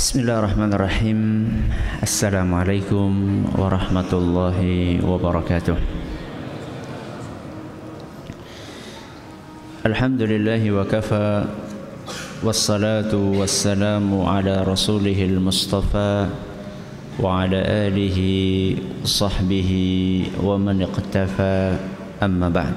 [0.00, 1.20] بسم الله الرحمن الرحيم
[2.04, 3.10] السلام عليكم
[3.58, 4.58] ورحمة الله
[5.02, 5.76] وبركاته
[9.86, 11.44] الحمد لله وكفى
[12.44, 16.26] والصلاة والسلام على رسوله المصطفى
[17.20, 18.18] وعلى آله
[19.02, 19.70] وصحبه
[20.44, 21.56] ومن اقتفى
[22.22, 22.76] أما بعد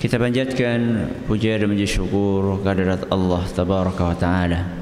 [0.00, 0.80] Kita panjatkan
[1.24, 4.80] puja dan puji syukur kehadirat Allah Tabaraka wa Ta'ala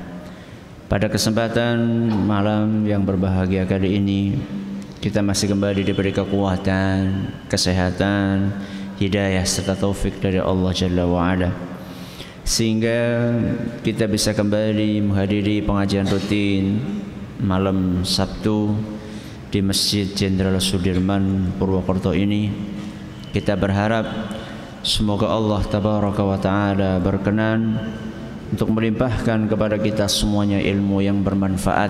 [0.94, 4.38] Pada kesempatan malam yang berbahagia kali ini
[5.02, 8.54] Kita masih kembali diberi kekuatan, kesehatan,
[9.02, 11.50] hidayah serta taufik dari Allah Jalla wa Ala.
[12.46, 13.26] Sehingga
[13.82, 16.78] kita bisa kembali menghadiri pengajian rutin
[17.42, 18.78] malam Sabtu
[19.50, 22.54] di Masjid Jenderal Sudirman Purwokerto ini.
[23.34, 24.06] Kita berharap
[24.86, 27.82] Semoga Allah tabaraka wa taala berkenan
[28.54, 31.90] untuk melimpahkan kepada kita semuanya ilmu yang bermanfaat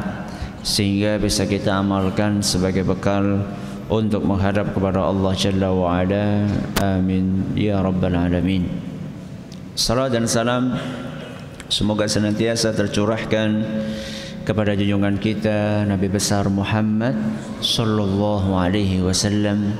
[0.64, 3.44] sehingga bisa kita amalkan sebagai bekal
[3.92, 6.48] untuk menghadap kepada Allah Jalla wa Ala.
[6.80, 8.64] Amin ya rabbal alamin.
[9.76, 10.72] Salam dan salam
[11.68, 13.68] semoga senantiasa tercurahkan
[14.48, 17.20] kepada junjungan kita Nabi besar Muhammad
[17.60, 19.76] sallallahu alaihi wasallam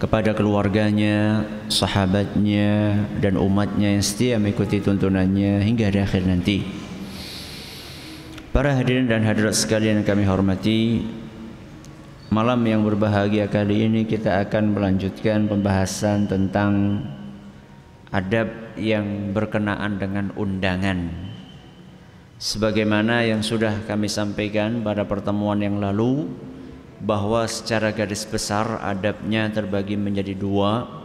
[0.00, 6.64] kepada keluarganya, sahabatnya dan umatnya yang setia mengikuti tuntunannya hingga di akhir nanti.
[8.50, 11.04] Para hadirin dan hadirat sekalian yang kami hormati,
[12.32, 17.04] malam yang berbahagia kali ini kita akan melanjutkan pembahasan tentang
[18.08, 21.12] adab yang berkenaan dengan undangan.
[22.40, 26.24] Sebagaimana yang sudah kami sampaikan pada pertemuan yang lalu,
[27.00, 31.00] bahwa secara garis besar adabnya terbagi menjadi dua.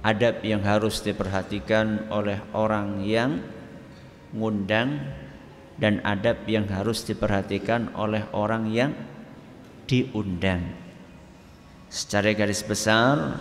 [0.00, 3.44] Adab yang harus diperhatikan oleh orang yang
[4.32, 5.04] ngundang
[5.76, 8.96] dan adab yang harus diperhatikan oleh orang yang
[9.84, 10.64] diundang.
[11.92, 13.36] Secara garis besar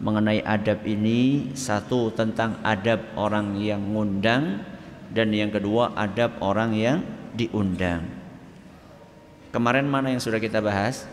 [0.00, 4.64] mengenai adab ini satu tentang adab orang yang ngundang
[5.12, 6.98] dan yang kedua adab orang yang
[7.36, 8.19] diundang
[9.50, 11.10] Kemarin mana yang sudah kita bahas?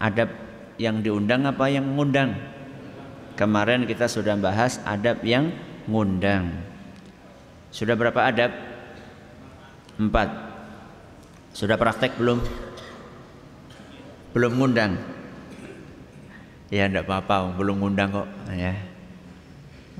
[0.00, 0.32] Adab
[0.80, 2.32] yang diundang apa yang mengundang?
[3.36, 5.52] Kemarin kita sudah bahas adab yang
[5.84, 6.48] ngundang.
[7.68, 8.56] Sudah berapa adab?
[10.00, 10.32] Empat.
[11.52, 12.40] Sudah praktek belum?
[14.32, 14.96] Belum ngundang?
[16.72, 18.72] Ya enggak apa-apa, belum ngundang kok ya.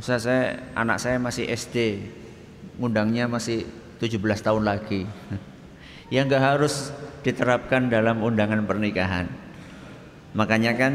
[0.01, 2.05] Usah saya anak saya masih SD,
[2.81, 3.69] ngundangnya masih
[4.01, 5.09] 17 tahun lagi
[6.13, 6.95] yang gak harus
[7.27, 9.27] diterapkan dalam undangan pernikahan.
[10.39, 10.93] Makanya kan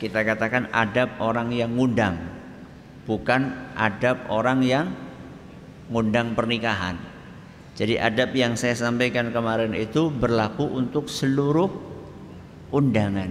[0.00, 2.16] kita katakan adab orang yang ngundang,
[3.04, 4.86] bukan adab orang yang
[5.92, 6.96] ngundang pernikahan.
[7.76, 11.68] Jadi adab yang saya sampaikan kemarin itu berlaku untuk seluruh
[12.72, 13.28] undangan.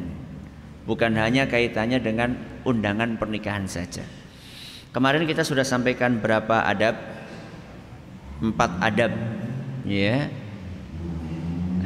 [0.85, 4.05] Bukan hanya kaitannya dengan undangan pernikahan saja.
[4.93, 6.93] Kemarin kita sudah sampaikan berapa adab?
[8.37, 9.11] Empat adab.
[9.81, 10.29] Ya,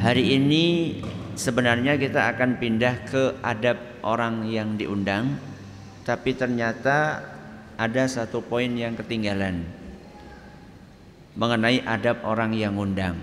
[0.00, 0.96] Hari ini
[1.36, 5.36] sebenarnya kita akan pindah ke adab orang yang diundang,
[6.08, 7.20] tapi ternyata
[7.76, 9.60] ada satu poin yang ketinggalan
[11.36, 13.20] mengenai adab orang yang undang.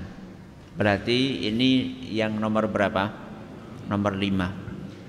[0.77, 3.09] Berarti ini yang nomor berapa?
[3.89, 4.53] Nomor lima.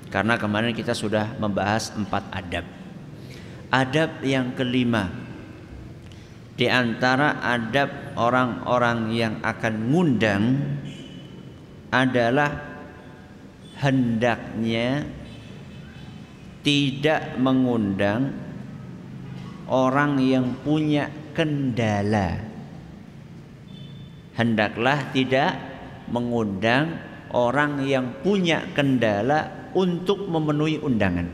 [0.09, 2.65] Karena kemarin kita sudah membahas empat adab.
[3.69, 5.13] Adab yang kelima
[6.57, 10.45] di antara adab orang-orang yang akan ngundang
[11.89, 12.69] adalah
[13.81, 15.07] hendaknya
[16.67, 18.35] tidak mengundang
[19.71, 22.45] orang yang punya kendala.
[24.35, 25.57] Hendaklah tidak
[26.11, 26.99] mengundang
[27.35, 31.27] orang yang punya kendala untuk memenuhi undangan.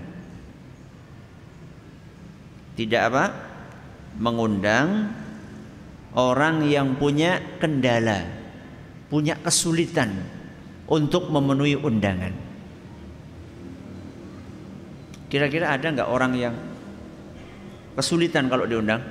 [2.74, 3.24] Tidak apa?
[4.18, 5.10] Mengundang
[6.14, 8.22] orang yang punya kendala,
[9.10, 10.43] punya kesulitan
[10.88, 12.32] untuk memenuhi undangan.
[15.32, 16.54] Kira-kira ada nggak orang yang
[17.98, 19.02] kesulitan kalau diundang?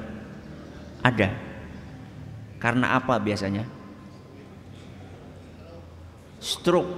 [1.03, 1.29] Ada.
[2.61, 3.67] Karena apa biasanya?
[6.39, 6.91] Stroke.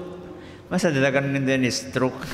[0.70, 2.22] Masa dikatakan ini stroke?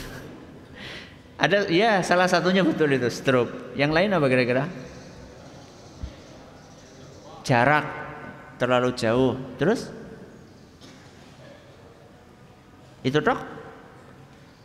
[1.41, 3.73] Ada ya salah satunya betul itu stroke.
[3.75, 4.63] Yang lain apa kira-kira?
[7.41, 7.85] Jarak
[8.61, 9.35] terlalu jauh.
[9.57, 10.00] Terus?
[13.01, 13.39] Itu dok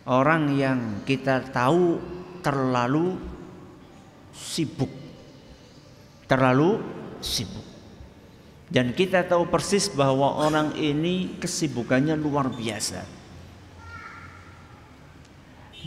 [0.07, 1.99] orang yang kita tahu
[2.45, 3.17] terlalu
[4.37, 4.93] sibuk.
[6.29, 6.79] Terlalu
[7.25, 7.65] sibuk.
[8.67, 13.07] Dan kita tahu persis bahwa orang ini kesibukannya luar biasa.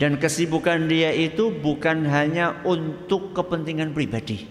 [0.00, 4.48] Dan kesibukan dia itu bukan hanya untuk kepentingan pribadi.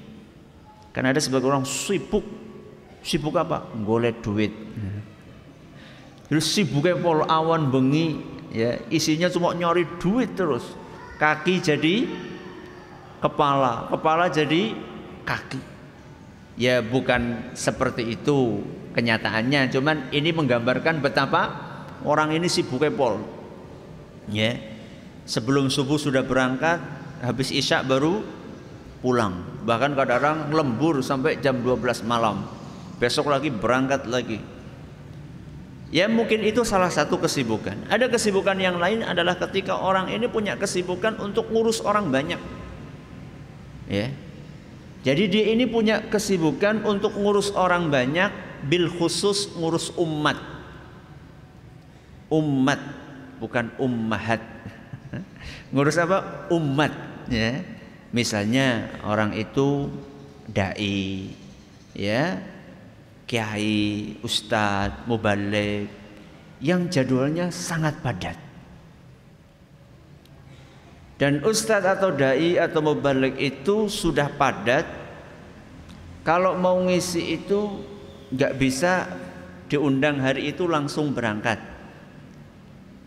[0.93, 2.21] Karena ada sebagian orang sibuk.
[3.01, 3.65] Sibuk apa?
[3.81, 4.53] Golek duit.
[6.29, 8.21] Terus sibuknya pol awan bengi
[8.53, 10.77] ya isinya cuma nyari duit terus.
[11.17, 12.05] Kaki jadi
[13.17, 14.77] kepala kepala jadi
[15.25, 15.61] kaki.
[16.53, 18.61] Ya bukan seperti itu
[18.93, 19.73] kenyataannya.
[19.73, 21.49] Cuman ini menggambarkan betapa
[22.05, 23.25] orang ini sibuknya pol.
[24.29, 24.53] Ya
[25.25, 26.77] sebelum subuh sudah berangkat
[27.25, 28.21] habis isya baru
[29.01, 29.65] pulang.
[29.65, 32.45] Bahkan kadang-kadang lembur sampai jam 12 malam.
[33.01, 34.58] Besok lagi berangkat lagi
[35.89, 37.89] Ya mungkin itu salah satu kesibukan.
[37.89, 42.37] Ada kesibukan yang lain adalah ketika orang ini punya kesibukan untuk ngurus orang banyak.
[43.89, 44.13] Ya.
[45.01, 48.29] Jadi dia ini punya kesibukan untuk ngurus orang banyak
[48.69, 50.37] bil khusus ngurus umat.
[52.29, 52.77] Umat
[53.41, 54.45] bukan ummahat.
[55.73, 56.45] ngurus apa?
[56.53, 56.93] Umat
[57.33, 57.65] ya.
[58.13, 59.89] Misalnya orang itu
[60.45, 61.33] dai
[61.97, 62.41] ya
[63.29, 65.85] kiai, ustadz, mubalik
[66.65, 68.33] yang jadwalnya sangat padat.
[71.21, 74.89] Dan ustadz atau dai atau mubalik itu sudah padat.
[76.25, 77.85] Kalau mau ngisi itu
[78.33, 79.05] nggak bisa
[79.69, 81.61] diundang hari itu langsung berangkat.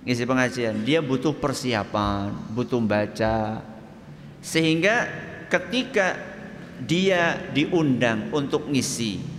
[0.07, 3.63] Ngisi pengajian, dia butuh persiapan, butuh baca.
[4.43, 5.07] Sehingga
[5.51, 6.19] ketika
[6.83, 9.32] dia diundang untuk ngisi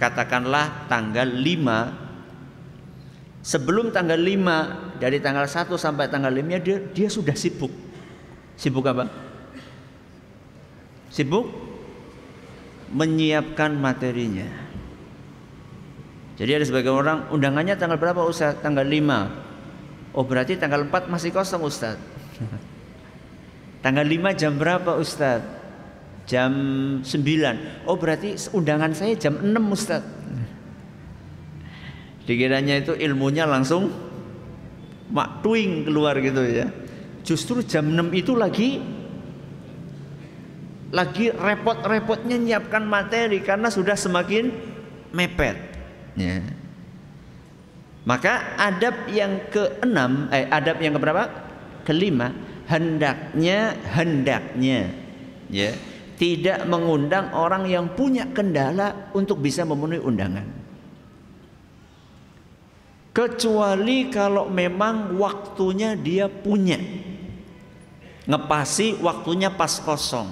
[0.00, 7.36] katakanlah tanggal 5 sebelum tanggal 5 dari tanggal 1 sampai tanggal 5 dia dia sudah
[7.36, 7.68] sibuk.
[8.56, 9.12] Sibuk apa?
[11.12, 11.52] Sibuk
[12.96, 14.48] menyiapkan materinya.
[16.40, 18.56] Jadi ada sebagian orang undangannya tanggal berapa Ustaz?
[18.64, 20.16] Tanggal 5.
[20.16, 22.00] Oh berarti tanggal 4 masih kosong Ustaz.
[23.84, 25.59] tanggal 5 jam berapa Ustaz?
[26.30, 26.52] Jam
[27.02, 27.90] 9.
[27.90, 30.06] Oh berarti undangan saya jam 6 Ustaz.
[32.22, 33.90] Dikiranya itu ilmunya langsung
[35.10, 36.70] maktuing keluar gitu ya.
[37.26, 38.78] Justru jam 6 itu lagi
[40.94, 44.54] lagi repot-repotnya nyiapkan materi karena sudah semakin
[45.10, 45.58] mepet.
[46.14, 46.46] Ya.
[48.06, 51.26] Maka adab yang keenam, eh adab yang keberapa?
[51.86, 52.34] Kelima,
[52.70, 54.94] hendaknya hendaknya
[55.50, 55.74] ya
[56.20, 60.44] tidak mengundang orang yang punya kendala untuk bisa memenuhi undangan.
[63.16, 66.76] Kecuali kalau memang waktunya dia punya.
[68.28, 70.28] Ngepasi waktunya pas kosong.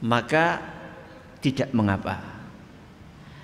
[0.00, 0.64] Maka
[1.44, 2.16] tidak mengapa.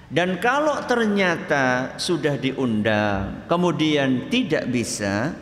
[0.08, 5.36] Dan kalau ternyata sudah diundang, kemudian tidak bisa,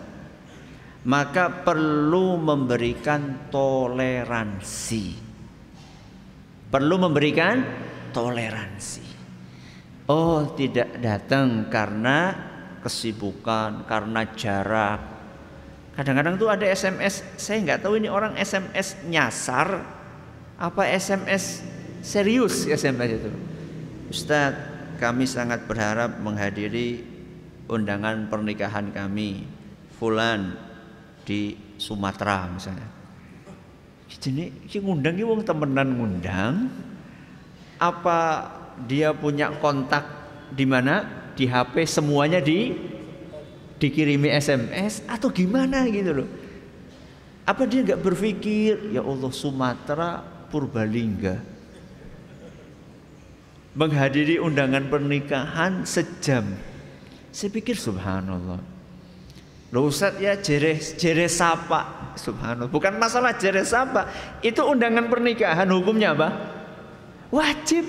[1.06, 5.29] maka perlu memberikan toleransi
[6.70, 7.66] perlu memberikan
[8.14, 9.02] toleransi.
[10.10, 12.34] Oh, tidak datang karena
[12.82, 15.00] kesibukan, karena jarak.
[15.94, 19.82] Kadang-kadang tuh ada SMS, saya nggak tahu ini orang SMS nyasar
[20.56, 21.62] apa SMS
[22.00, 23.30] serius SMS itu.
[24.10, 27.04] Ustadz, kami sangat berharap menghadiri
[27.70, 29.46] undangan pernikahan kami
[29.94, 30.58] Fulan
[31.22, 32.99] di Sumatera misalnya
[34.18, 34.50] jadi
[34.82, 36.66] ngundang ki wong temenan ngundang
[37.78, 38.50] apa
[38.90, 40.02] dia punya kontak
[40.50, 41.06] di mana
[41.38, 42.74] di HP semuanya di
[43.80, 46.28] dikirimi SMS atau gimana gitu loh.
[47.48, 50.20] Apa dia nggak berpikir ya Allah Sumatera
[50.52, 51.40] Purbalingga
[53.74, 56.44] menghadiri undangan pernikahan sejam.
[57.30, 58.60] Saya pikir subhanallah.
[59.70, 61.99] Loh Ustaz ya jere jere sapa.
[62.16, 62.70] Subhanallah.
[62.70, 64.06] Bukan masalah jere sapa.
[64.40, 66.28] Itu undangan pernikahan hukumnya apa?
[67.30, 67.86] Wajib.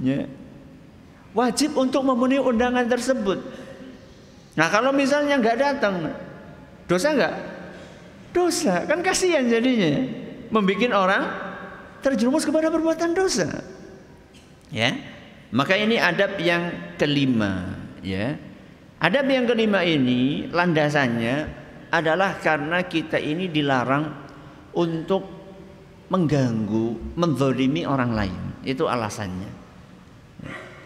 [0.00, 0.28] Ya.
[1.32, 3.38] Wajib untuk memenuhi undangan tersebut.
[4.58, 6.10] Nah kalau misalnya nggak datang,
[6.90, 7.34] dosa nggak?
[8.34, 10.06] Dosa, kan kasihan jadinya.
[10.50, 11.30] Membikin orang
[12.02, 13.62] terjerumus kepada perbuatan dosa.
[14.70, 14.98] Ya,
[15.54, 17.78] maka ini adab yang kelima.
[18.02, 18.38] Ya,
[19.00, 21.48] Adab yang kelima ini landasannya
[21.90, 24.06] adalah karena kita ini dilarang
[24.74, 25.26] untuk
[26.10, 28.40] mengganggu, menzolimi orang lain.
[28.62, 29.60] Itu alasannya.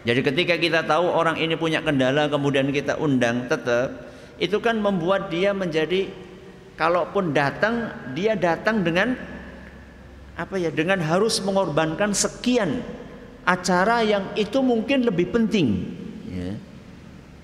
[0.05, 4.05] Jadi ketika kita tahu orang ini punya kendala kemudian kita undang tetap
[4.37, 6.05] itu kan membuat dia menjadi
[6.77, 9.17] kalaupun datang dia datang dengan
[10.37, 12.85] apa ya dengan harus mengorbankan sekian
[13.49, 15.89] acara yang itu mungkin lebih penting.
[16.29, 16.53] Ya.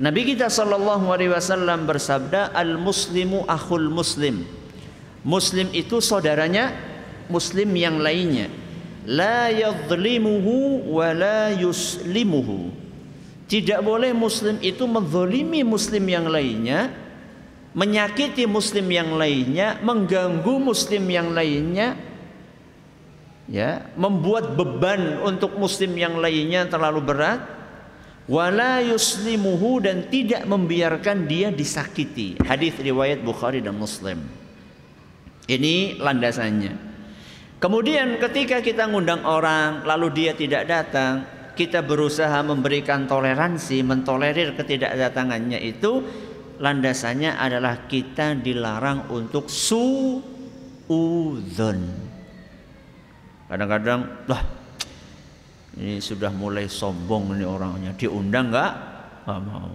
[0.02, 4.50] Nabi kita Shallallahu Alaihi Wasallam bersabda, al Muslimu akhul Muslim.
[5.22, 6.74] Muslim itu saudaranya
[7.30, 8.50] Muslim yang lainnya.
[9.06, 12.74] La yadlimuhu wa la yuslimuhu.
[13.46, 16.90] Tidak boleh Muslim itu menzolimi Muslim yang lainnya,
[17.78, 21.94] menyakiti Muslim yang lainnya, mengganggu Muslim yang lainnya,
[23.46, 27.61] ya membuat beban untuk muslim yang lainnya terlalu berat
[28.32, 32.40] wala yuslimuhu dan tidak membiarkan dia disakiti.
[32.48, 34.24] Hadis riwayat Bukhari dan Muslim.
[35.52, 36.90] Ini landasannya.
[37.60, 45.60] Kemudian ketika kita ngundang orang lalu dia tidak datang kita berusaha memberikan toleransi mentolerir ketidakdatangannya
[45.60, 46.02] itu
[46.58, 50.22] landasannya adalah kita dilarang untuk suudzon
[53.52, 54.61] Kadang-kadang, lah
[55.80, 57.96] ini sudah mulai sombong ini orangnya.
[57.96, 58.74] Diundang nggak?
[59.24, 59.72] Nggak mau.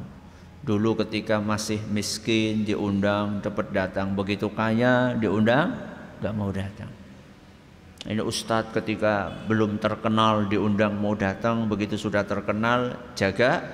[0.67, 4.13] Dulu ketika masih miskin diundang dapat datang.
[4.13, 5.73] Begitu kaya diundang
[6.21, 6.91] nggak mau datang.
[8.07, 11.65] Ini ustadz ketika belum terkenal diundang mau datang.
[11.65, 13.65] Begitu sudah terkenal jaga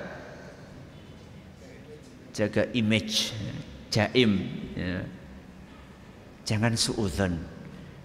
[2.31, 3.35] jaga image
[3.91, 4.47] jaim.
[4.79, 5.03] Ya.
[6.47, 7.35] Jangan suudzon.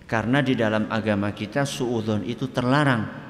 [0.07, 3.26] Karena di dalam agama kita suudzon itu terlarang.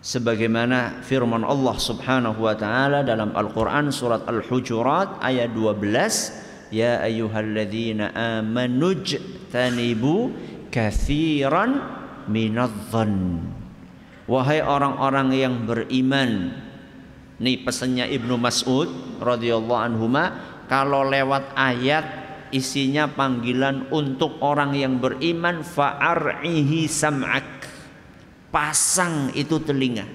[0.00, 8.96] Sebagaimana firman Allah Subhanahu wa taala dalam Al-Qur'an surat Al-Hujurat ayat 12, "Ya ayyuhalladzina amanu
[9.52, 10.32] tanibu
[10.72, 11.84] katsiran
[12.32, 13.44] minadh-dhann."
[14.24, 16.56] Wahai orang-orang yang beriman.
[17.36, 20.24] Nih pesannya Ibnu Mas'ud radhiyallahu anhuma
[20.64, 22.04] kalau lewat ayat
[22.48, 27.60] isinya panggilan untuk orang yang beriman fa'ar'ihi sam'ak
[28.50, 30.06] pasang itu telinga.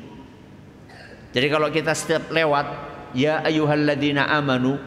[1.35, 2.67] Jadi kalau kita setiap lewat
[3.15, 4.79] ya ayyuhalladzina amanu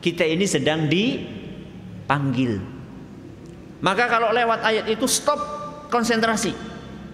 [0.00, 2.60] kita ini sedang dipanggil.
[3.84, 5.40] Maka kalau lewat ayat itu stop
[5.92, 6.56] konsentrasi.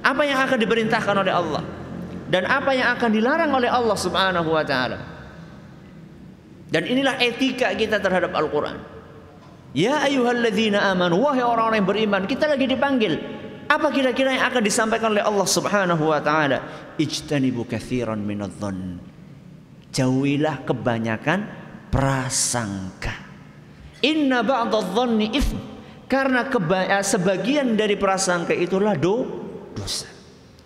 [0.02, 1.62] Apa yang akan diperintahkan oleh Allah?
[2.26, 4.99] Dan apa yang akan dilarang oleh Allah Subhanahu wa taala?
[6.73, 8.81] Dan inilah etika kita terhadap Al-Qur'an.
[9.76, 13.42] Ya ayyuhalladzina amanu wahai orang-orang yang beriman, kita lagi dipanggil.
[13.73, 16.93] Apa kira-kira yang akan disampaikan oleh Allah Subhanahu wa taala?
[17.00, 19.00] Ijtanibu katsiran minadh-dhann.
[19.88, 21.49] Jauhilah kebanyakan
[21.88, 23.17] prasangka.
[24.05, 25.61] Inna ba'dadh-dhanni itsm.
[26.05, 29.25] Karena eh, sebagian dari prasangka itulah do,
[29.73, 30.12] dosa.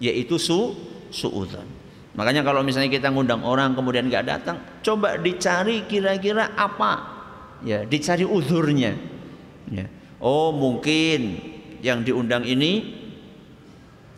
[0.03, 0.75] Yaitu su
[1.15, 1.79] suudzon.
[2.19, 7.17] Makanya kalau misalnya kita ngundang orang kemudian nggak datang, coba dicari kira-kira apa
[7.65, 8.93] ya dicari uzurnya
[9.71, 9.87] ya
[10.21, 11.41] oh mungkin
[11.81, 13.05] yang diundang ini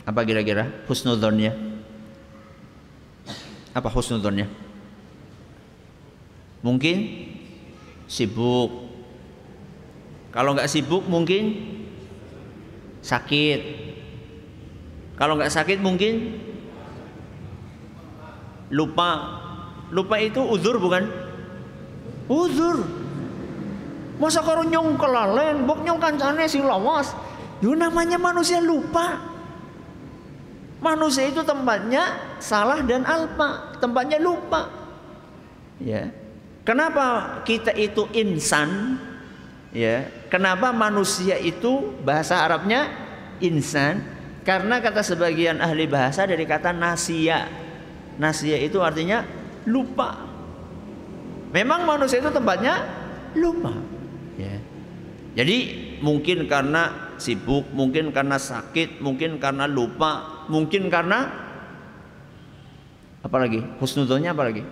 [0.09, 1.53] apa kira-kira husnudzonnya?
[3.77, 4.49] Apa husnudzonnya?
[6.65, 6.97] Mungkin
[8.09, 8.89] sibuk.
[10.33, 11.55] Kalau nggak sibuk mungkin
[13.05, 13.61] sakit.
[15.15, 16.41] Kalau nggak sakit mungkin
[18.73, 19.41] lupa.
[19.89, 21.09] Lupa itu uzur bukan?
[22.29, 22.85] Uzur.
[24.19, 27.15] Masa karo nyong kelalen, bok nyong kancane sing lawas.
[27.59, 29.19] Yo namanya manusia lupa.
[30.79, 34.71] Manusia itu tempatnya salah dan alpa, tempatnya lupa.
[35.83, 36.15] Ya.
[36.63, 38.95] Kenapa kita itu insan?
[39.75, 40.07] Ya.
[40.31, 42.87] Kenapa manusia itu bahasa Arabnya
[43.43, 44.07] insan?
[44.47, 47.51] Karena kata sebagian ahli bahasa dari kata nasia.
[48.23, 49.27] Nasia itu artinya
[49.67, 50.15] lupa.
[51.51, 52.87] Memang manusia itu tempatnya
[53.35, 53.75] lupa.
[54.39, 54.63] Ya.
[55.35, 55.59] Jadi
[55.99, 61.29] mungkin karena sibuk, mungkin karena sakit, mungkin karena lupa, mungkin karena
[63.23, 63.61] apa lagi?
[63.83, 64.63] Husnudonnya apa lagi?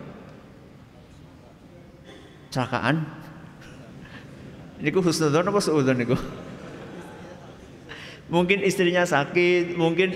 [2.55, 3.05] Celakaan.
[4.81, 6.17] Ini ku husnudon apa suudon niku?
[8.35, 10.11] Mungkin istrinya sakit, mungkin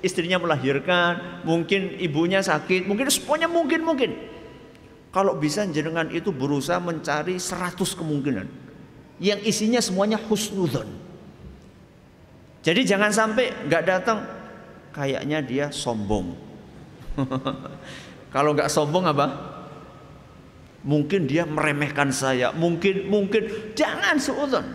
[0.00, 4.16] istrinya melahirkan, mungkin ibunya sakit, mungkin semuanya mungkin mungkin.
[5.12, 8.48] Kalau bisa jenengan itu berusaha mencari 100 kemungkinan
[9.20, 11.01] yang isinya semuanya husnudon.
[12.62, 14.18] Jadi jangan sampai nggak datang
[14.94, 16.34] kayaknya dia sombong.
[18.34, 19.26] Kalau nggak sombong apa?
[20.82, 24.66] Mungkin dia meremehkan saya, mungkin mungkin jangan suudon.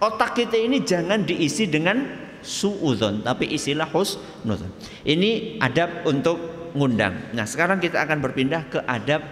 [0.00, 2.04] Otak kita ini jangan diisi dengan
[2.44, 4.68] suudon, tapi isilah husnudon.
[5.08, 6.36] Ini adab untuk
[6.76, 7.32] ngundang.
[7.32, 9.24] Nah sekarang kita akan berpindah ke adab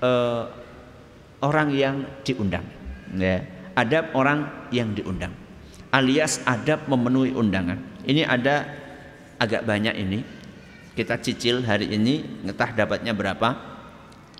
[0.00, 0.48] uh,
[1.44, 2.64] orang yang diundang
[3.16, 3.44] ya
[3.76, 5.32] adab orang yang diundang
[5.96, 8.68] alias adab memenuhi undangan ini ada
[9.40, 10.20] agak banyak ini
[10.96, 13.52] Kita cicil hari ini, ngetah dapatnya berapa?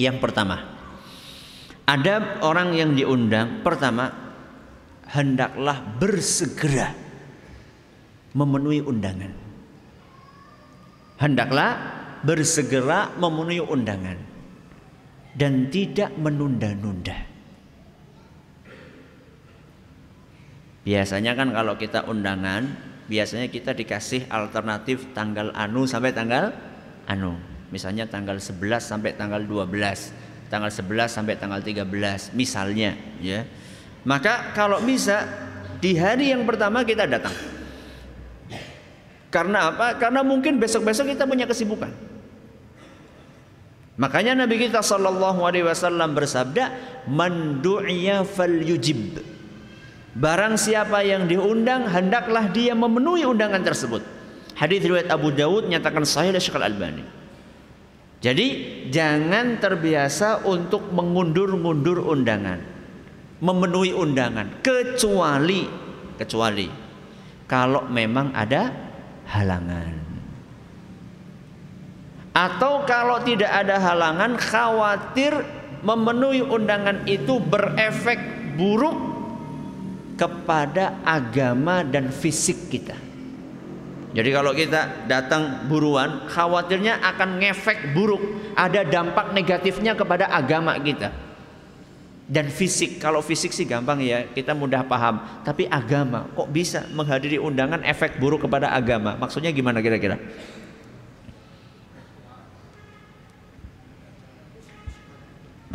[0.01, 0.65] Yang pertama,
[1.85, 3.61] ada orang yang diundang.
[3.61, 4.09] Pertama,
[5.13, 6.97] hendaklah bersegera
[8.33, 9.37] memenuhi undangan.
[11.21, 11.73] Hendaklah
[12.25, 14.17] bersegera memenuhi undangan
[15.37, 17.26] dan tidak menunda-nunda.
[20.87, 22.63] Biasanya kan kalau kita undangan,
[23.11, 26.55] biasanya kita dikasih alternatif tanggal anu sampai tanggal
[27.11, 27.35] anu.
[27.75, 29.67] Misalnya tanggal 11 sampai tanggal 12,
[30.47, 33.43] tanggal 11 sampai tanggal 13 misalnya ya.
[34.07, 35.27] Maka kalau bisa
[35.83, 37.35] di hari yang pertama kita datang.
[39.35, 39.99] Karena apa?
[39.99, 41.91] Karena mungkin besok-besok kita punya kesibukan.
[43.99, 46.71] Makanya Nabi kita sallallahu alaihi wasallam bersabda,
[47.11, 49.36] "Man du'iya falyujib."
[50.17, 54.01] Barang siapa yang diundang hendaklah dia memenuhi undangan tersebut.
[54.57, 57.05] Hadis riwayat Abu Dawud nyatakan sahih oleh Syekh Al-Albani.
[58.25, 58.47] Jadi
[58.89, 62.65] jangan terbiasa untuk mengundur-undur undangan,
[63.45, 65.69] memenuhi undangan kecuali
[66.17, 66.65] kecuali
[67.45, 68.73] kalau memang ada
[69.29, 69.95] halangan.
[72.33, 75.45] Atau kalau tidak ada halangan khawatir
[75.85, 78.17] memenuhi undangan itu berefek
[78.57, 79.16] buruk
[80.17, 82.97] kepada agama dan fisik kita.
[84.17, 88.25] Jadi kalau kita datang buruan, khawatirnya akan ngefek buruk,
[88.57, 91.13] ada dampak negatifnya kepada agama kita.
[92.27, 95.21] Dan fisik, kalau fisik sih gampang ya, kita mudah paham.
[95.45, 99.21] Tapi agama, kok bisa menghadiri undangan efek buruk kepada agama?
[99.21, 100.17] Maksudnya gimana kira-kira?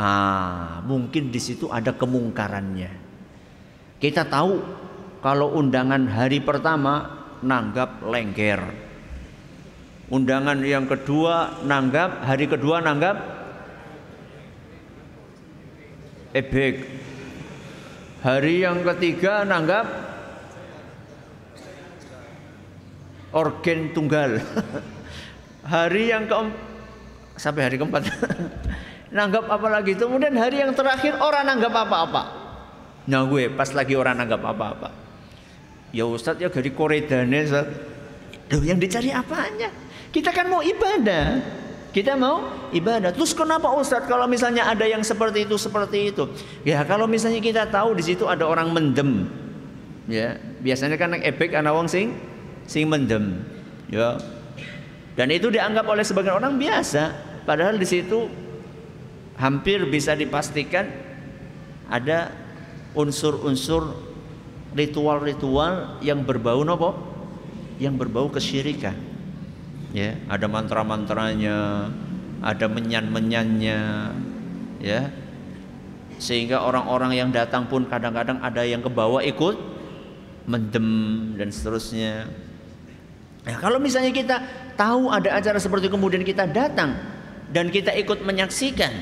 [0.01, 3.00] Ah, mungkin di situ ada kemungkarannya.
[4.01, 4.57] Kita tahu
[5.21, 8.65] kalau undangan hari pertama nanggap lengger.
[10.09, 13.21] Undangan yang kedua nanggap, hari kedua nanggap
[16.33, 16.75] ebek.
[18.25, 19.85] Hari yang ketiga nanggap
[23.37, 24.41] organ tunggal.
[25.73, 26.57] hari yang keempat
[27.37, 28.05] sampai hari keempat
[29.17, 32.40] nanggap apa lagi kemudian hari yang terakhir orang nanggap apa-apa
[33.09, 34.89] nah gue pas lagi orang nanggap apa-apa.
[35.91, 37.67] Ya Ustadz ya dari koredane Ustaz.
[38.51, 39.71] Loh, yang dicari apanya?
[40.11, 41.39] Kita kan mau ibadah.
[41.91, 43.11] Kita mau ibadah.
[43.11, 46.23] Terus kenapa Ustadz kalau misalnya ada yang seperti itu seperti itu?
[46.63, 49.27] Ya kalau misalnya kita tahu di situ ada orang mendem.
[50.07, 52.15] Ya biasanya kan ebek anak wong sing
[52.67, 53.43] sing mendem.
[53.91, 54.15] Ya.
[55.19, 57.11] Dan itu dianggap oleh sebagian orang biasa.
[57.43, 58.31] Padahal di situ
[59.35, 60.87] hampir bisa dipastikan
[61.91, 62.31] ada
[62.97, 63.95] unsur-unsur
[64.75, 66.95] ritual-ritual yang berbau nopo?
[67.81, 68.95] Yang berbau kesyirikan.
[69.91, 71.89] Ya ada mantra-mantranya
[72.41, 73.79] ada menyan-menyannya
[74.79, 75.01] ya.
[76.21, 79.57] Sehingga orang-orang yang datang pun kadang-kadang ada yang ke bawah ikut
[80.45, 80.89] mendem
[81.37, 82.29] dan seterusnya.
[83.41, 84.37] Nah, kalau misalnya kita
[84.77, 86.93] tahu ada acara seperti kemudian kita datang
[87.49, 88.93] dan kita ikut menyaksikan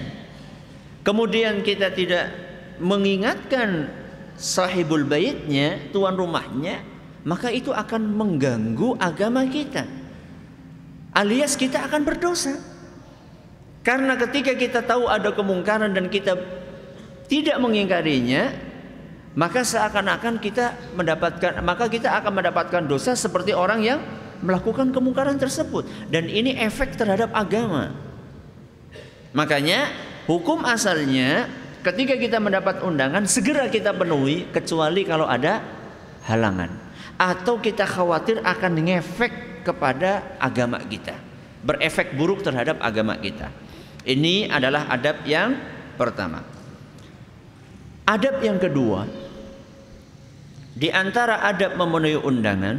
[1.04, 2.49] kemudian kita tidak
[2.80, 3.92] mengingatkan
[4.40, 6.82] sahibul baitnya, tuan rumahnya,
[7.28, 9.86] maka itu akan mengganggu agama kita.
[11.12, 12.56] Alias kita akan berdosa.
[13.84, 16.36] Karena ketika kita tahu ada kemungkaran dan kita
[17.32, 18.52] tidak mengingkarinya,
[19.36, 24.00] maka seakan-akan kita mendapatkan maka kita akan mendapatkan dosa seperti orang yang
[24.44, 27.96] melakukan kemungkaran tersebut dan ini efek terhadap agama.
[29.32, 31.50] Makanya Hukum asalnya
[31.84, 35.64] ketika kita mendapat undangan segera kita penuhi kecuali kalau ada
[36.28, 36.72] halangan
[37.20, 41.16] atau kita khawatir akan ngefek kepada agama kita,
[41.64, 43.52] berefek buruk terhadap agama kita.
[44.08, 45.60] Ini adalah adab yang
[46.00, 46.42] pertama.
[48.08, 49.06] Adab yang kedua,
[50.74, 52.78] di antara adab memenuhi undangan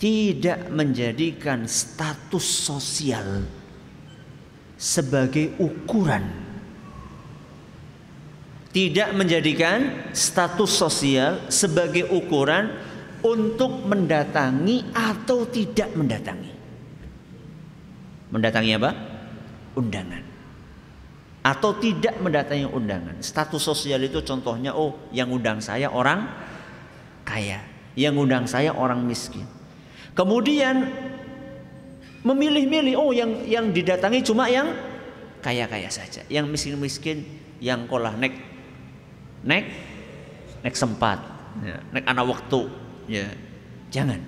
[0.00, 3.44] tidak menjadikan status sosial
[4.76, 6.45] sebagai ukuran
[8.76, 12.76] tidak menjadikan status sosial sebagai ukuran
[13.24, 16.52] untuk mendatangi atau tidak mendatangi.
[18.28, 18.90] Mendatangi apa?
[19.80, 20.22] Undangan.
[21.40, 23.16] Atau tidak mendatangi undangan.
[23.24, 26.28] Status sosial itu contohnya, oh yang undang saya orang
[27.24, 27.64] kaya.
[27.96, 29.48] Yang undang saya orang miskin.
[30.12, 30.84] Kemudian
[32.28, 34.68] memilih-milih oh yang yang didatangi cuma yang
[35.40, 37.22] kaya-kaya saja yang miskin-miskin
[37.62, 38.12] yang kolah
[39.46, 39.64] nek
[40.60, 41.22] nek sempat
[41.62, 42.60] ya, nek anak waktu
[43.06, 43.26] ya
[43.94, 44.20] jangan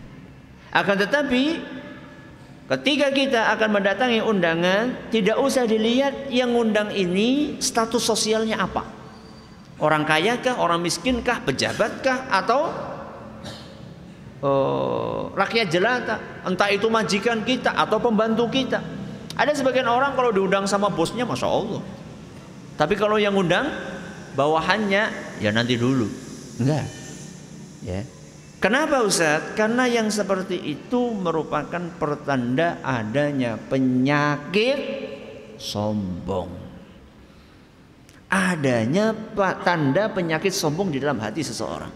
[0.73, 1.45] akan tetapi
[2.69, 8.85] Ketika kita akan mendatangi undangan, tidak usah dilihat yang undang ini status sosialnya apa.
[9.81, 12.69] Orang kaya kah, orang miskin kah, pejabat kah, atau
[14.45, 18.85] uh, rakyat jelata, entah itu majikan kita atau pembantu kita.
[19.33, 21.81] Ada sebagian orang kalau diundang sama bosnya, masya Allah.
[22.77, 23.65] Tapi kalau yang undang
[24.39, 25.03] bawahannya,
[25.43, 26.07] ya nanti dulu.
[26.63, 26.87] Enggak.
[27.83, 28.07] Ya.
[28.63, 29.55] Kenapa Ustaz?
[29.59, 34.79] Karena yang seperti itu merupakan pertanda adanya penyakit
[35.59, 36.51] sombong.
[38.31, 39.15] Adanya
[39.63, 41.91] tanda penyakit sombong di dalam hati seseorang.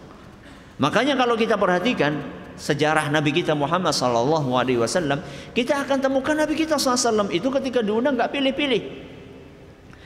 [0.79, 2.15] Makanya kalau kita perhatikan
[2.55, 5.19] sejarah Nabi kita Muhammad Sallallahu Alaihi Wasallam,
[5.51, 9.02] kita akan temukan Nabi kita SAW itu ketika diundang nggak pilih-pilih.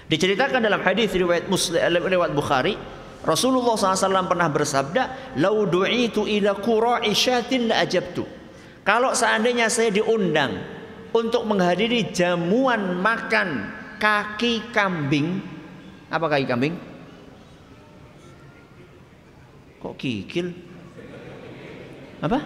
[0.07, 2.79] Diceritakan dalam hadis riwayat Muslim, riwayat Bukhari,
[3.27, 7.11] Rasulullah SAW pernah bersabda, "Lau du'itu ila qura'i
[7.67, 8.23] la ajabtu."
[8.87, 10.63] Kalau seandainya saya diundang
[11.11, 13.67] untuk menghadiri jamuan makan
[13.99, 15.43] kaki kambing,
[16.07, 16.79] apa kaki kambing?
[19.83, 20.55] Kok kikil?
[22.23, 22.39] Apa?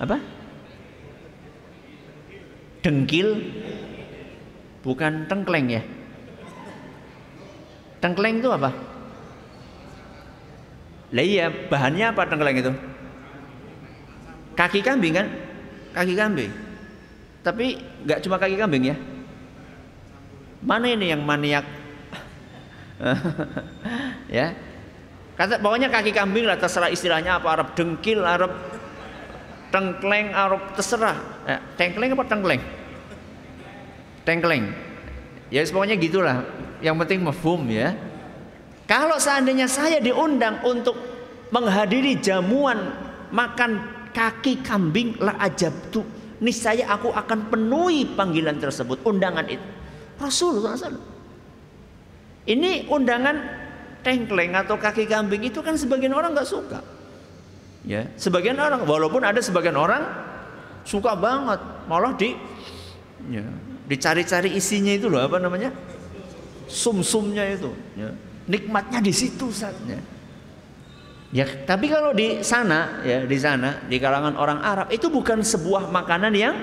[0.00, 0.16] Apa?
[2.80, 3.28] Dengkil?
[4.86, 5.82] Bukan tengkleng ya?
[7.98, 8.70] Tengkleng itu apa?
[11.10, 12.70] Lah iya, bahannya apa tengkleng itu?
[14.54, 15.26] Kaki kambing kan?
[15.90, 16.54] Kaki kambing.
[17.42, 18.96] Tapi nggak cuma kaki kambing ya.
[20.62, 21.66] Mana ini yang maniak?
[24.38, 24.54] ya.
[25.34, 28.54] Kata pokoknya kaki kambing lah terserah istilahnya apa Arab dengkil, Arab
[29.74, 31.18] tengkleng, Arab terserah.
[31.44, 32.62] Eh, tengkleng apa tengkleng?
[34.26, 34.74] Tengkleng.
[35.48, 36.42] Ya pokoknya gitulah.
[36.82, 37.94] Yang penting mafhum ya.
[38.90, 40.98] Kalau seandainya saya diundang untuk
[41.54, 42.90] menghadiri jamuan
[43.30, 46.02] makan kaki kambing la ajab tu
[46.42, 49.66] niscaya aku akan penuhi panggilan tersebut undangan itu.
[50.16, 51.16] Rasulullah SAW
[52.46, 53.36] ini undangan
[54.06, 56.80] tengkleng atau kaki kambing itu kan sebagian orang nggak suka.
[57.82, 60.02] Ya sebagian orang walaupun ada sebagian orang
[60.86, 61.58] suka banget
[61.90, 62.34] malah di
[63.30, 63.42] ya,
[63.86, 65.70] dicari-cari isinya itu loh apa namanya?
[66.66, 68.10] Sum-sumnya itu ya.
[68.50, 70.02] nikmatnya di situ saatnya
[71.30, 75.90] ya tapi kalau di sana ya di sana di kalangan orang Arab itu bukan sebuah
[75.90, 76.54] makanan yang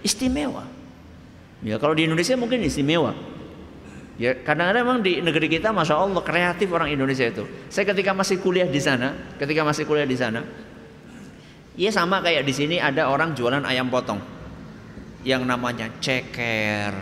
[0.00, 0.64] istimewa.
[1.60, 3.12] Ya kalau di Indonesia mungkin istimewa.
[4.20, 7.44] Ya kadang-kadang memang di negeri kita masya Allah kreatif orang Indonesia itu.
[7.72, 10.44] Saya ketika masih kuliah di sana ketika masih kuliah di sana
[11.76, 14.20] ya sama kayak di sini ada orang jualan ayam potong
[15.26, 16.96] yang namanya ceker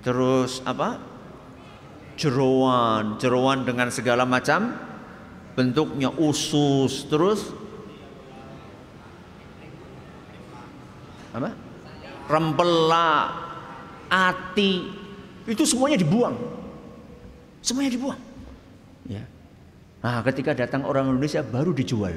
[0.00, 1.10] terus apa
[2.20, 4.76] jeroan, jeroan dengan segala macam
[5.56, 7.48] bentuknya usus, terus
[11.32, 11.56] apa?
[12.28, 13.32] Rempela,
[14.06, 14.86] ati,
[15.48, 16.36] itu semuanya dibuang.
[17.64, 18.20] Semuanya dibuang.
[19.08, 19.24] Ya.
[20.00, 22.14] Nah, ketika datang orang Indonesia baru dijual.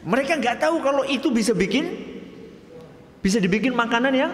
[0.00, 2.08] Mereka nggak tahu kalau itu bisa bikin
[3.20, 4.32] bisa dibikin makanan yang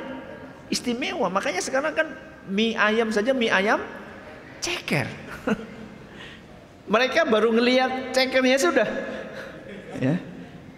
[0.70, 1.26] istimewa.
[1.26, 2.06] Makanya sekarang kan
[2.46, 3.82] mie ayam saja mie ayam
[4.62, 5.10] ceker.
[6.94, 8.88] Mereka baru ngelihat cekernya sudah.
[9.98, 10.22] Ya.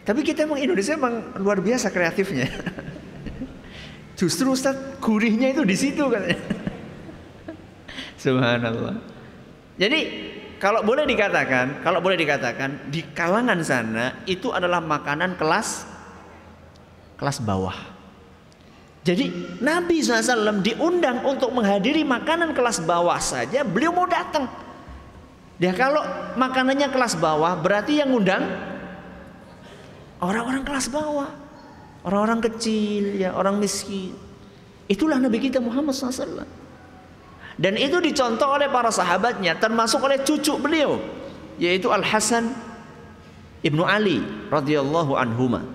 [0.09, 2.49] Tapi kita emang Indonesia emang luar biasa kreatifnya.
[4.19, 4.75] Justru Ustaz
[5.05, 6.25] gurihnya itu di situ kan.
[8.25, 8.99] Subhanallah.
[9.79, 10.28] Jadi
[10.59, 15.87] kalau boleh dikatakan, kalau boleh dikatakan di kalangan sana itu adalah makanan kelas
[17.19, 17.75] kelas bawah.
[19.07, 24.51] Jadi Nabi SAW diundang untuk menghadiri makanan kelas bawah saja, beliau mau datang.
[25.59, 26.03] Ya kalau
[26.39, 28.47] makanannya kelas bawah, berarti yang undang
[30.23, 31.31] orang-orang kelas bawah,
[32.03, 34.15] orang-orang kecil, ya orang miskin.
[34.91, 36.58] Itulah Nabi kita Muhammad SAW.
[37.59, 41.03] Dan itu dicontoh oleh para sahabatnya, termasuk oleh cucu beliau,
[41.59, 42.55] yaitu Al Hasan
[43.67, 45.67] ibnu Ali radhiyallahu anhuma.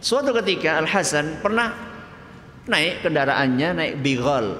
[0.00, 1.76] Suatu ketika Al Hasan pernah
[2.64, 4.56] naik kendaraannya naik bigal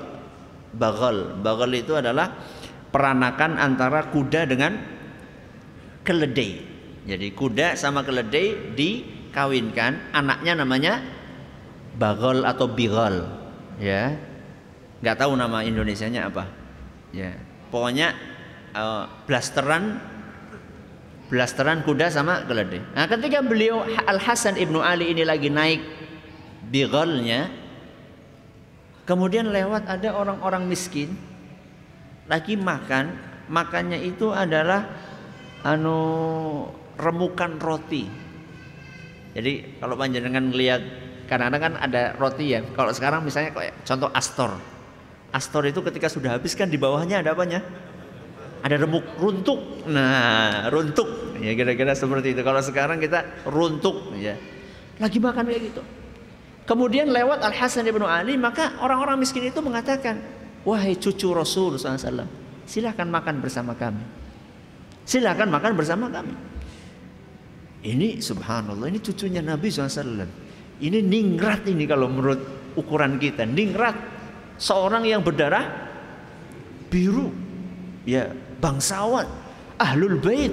[0.76, 2.36] bagal bagal itu adalah
[2.92, 4.76] peranakan antara kuda dengan
[6.04, 6.52] keledai.
[7.08, 10.12] Jadi kuda sama keledai dikawinkan.
[10.12, 11.00] Anaknya namanya
[11.96, 13.28] bagal atau bigal
[13.80, 14.33] ya
[15.04, 16.48] nggak tahu nama Indonesianya apa
[17.12, 17.36] ya
[17.68, 18.16] pokoknya
[18.72, 20.00] uh, blasteran
[21.28, 25.84] blasteran kuda sama keledai nah ketika beliau Al Hasan ibnu Ali ini lagi naik
[26.72, 27.64] bigalnya
[29.04, 31.12] Kemudian lewat ada orang-orang miskin
[32.24, 33.12] lagi makan,
[33.52, 34.88] makannya itu adalah
[35.60, 35.98] anu
[36.96, 38.08] remukan roti.
[39.36, 40.80] Jadi kalau panjenengan lihat
[41.28, 42.64] kadang-kadang kan ada roti ya.
[42.72, 44.56] Kalau sekarang misalnya kayak contoh Astor.
[45.34, 47.58] Astor itu ketika sudah habis kan di bawahnya ada apanya?
[48.62, 49.82] Ada remuk runtuk.
[49.90, 51.34] Nah, runtuk.
[51.42, 52.40] Ya kira-kira seperti itu.
[52.46, 54.38] Kalau sekarang kita runtuk ya.
[55.02, 55.82] Lagi makan kayak gitu.
[56.64, 60.16] Kemudian lewat Al Hasan ibnu Ali, maka orang-orang miskin itu mengatakan,
[60.64, 62.24] wahai cucu Rasul SAW,
[62.64, 64.00] silahkan makan bersama kami.
[65.04, 66.32] Silahkan makan bersama kami.
[67.84, 70.24] Ini subhanallah, ini cucunya Nabi SAW.
[70.80, 72.40] Ini ningrat ini kalau menurut
[72.80, 73.44] ukuran kita.
[73.44, 74.13] Ningrat,
[74.60, 75.90] seorang yang berdarah
[76.88, 77.32] biru.
[78.04, 79.24] Ya, bangsawan,
[79.80, 80.52] ahlul bait.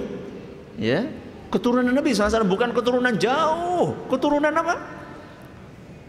[0.80, 1.04] Ya,
[1.52, 4.74] keturunan Nabi SAW bukan keturunan jauh, keturunan apa?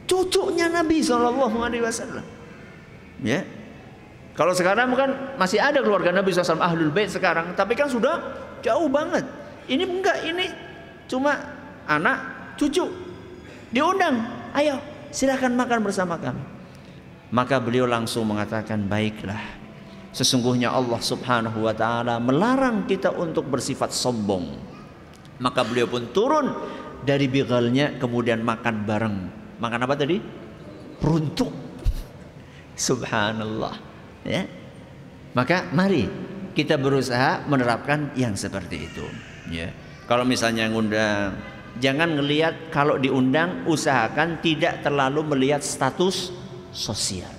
[0.08, 2.23] Cucunya Nabi SAW.
[3.23, 3.43] Ya,
[4.36, 8.19] kalau sekarang kan masih ada keluarga Nabi SAW ahlul bait sekarang, tapi kan sudah
[8.63, 9.27] jauh banget.
[9.67, 10.47] Ini enggak, ini
[11.08, 11.36] cuma
[11.88, 12.17] anak
[12.56, 12.88] cucu
[13.73, 14.23] diundang
[14.56, 14.79] ayo
[15.10, 16.39] silahkan makan bersama kami
[17.34, 19.41] maka beliau langsung mengatakan baiklah
[20.13, 24.54] sesungguhnya Allah subhanahu wa ta'ala melarang kita untuk bersifat sombong.
[25.41, 26.54] Maka beliau pun turun
[27.02, 29.17] dari bigalnya kemudian makan bareng.
[29.58, 30.22] Makan apa tadi?
[31.02, 31.50] Runtuk
[32.78, 33.76] subhanallah
[34.30, 34.46] ya.
[35.34, 36.06] Maka mari
[36.54, 39.06] kita berusaha menerapkan yang seperti itu
[39.50, 39.74] ya.
[40.06, 41.34] Kalau misalnya ngundang,
[41.82, 46.42] jangan ngelihat kalau diundang usahakan tidak terlalu melihat status
[46.74, 47.30] sosial.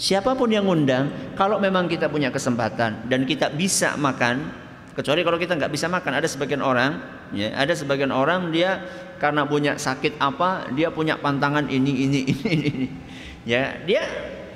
[0.00, 4.48] Siapa pun yang ngundang, kalau memang kita punya kesempatan dan kita bisa makan,
[4.96, 6.98] kecuali kalau kita nggak bisa makan, ada sebagian orang,
[7.36, 8.80] ya, ada sebagian orang dia
[9.20, 12.88] karena punya sakit apa, dia punya pantangan ini, ini, ini, ini,
[13.44, 14.02] ya, dia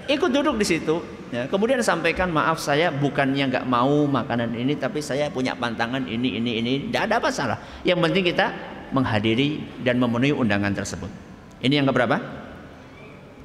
[0.09, 0.97] ikut duduk di situ,
[1.35, 6.39] Ya, kemudian sampaikan maaf saya bukannya nggak mau makanan ini tapi saya punya pantangan ini
[6.39, 7.59] ini ini tidak ada apa salah.
[7.83, 8.47] Yang penting kita
[8.95, 11.11] menghadiri dan memenuhi undangan tersebut.
[11.59, 12.23] Ini yang keberapa?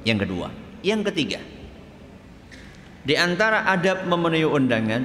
[0.06, 0.69] Yang kedua.
[0.80, 1.40] Yang ketiga.
[3.00, 5.02] Di antara adab memenuhi undangan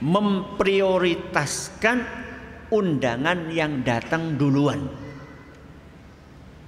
[0.00, 1.98] memprioritaskan
[2.68, 4.88] undangan yang datang duluan.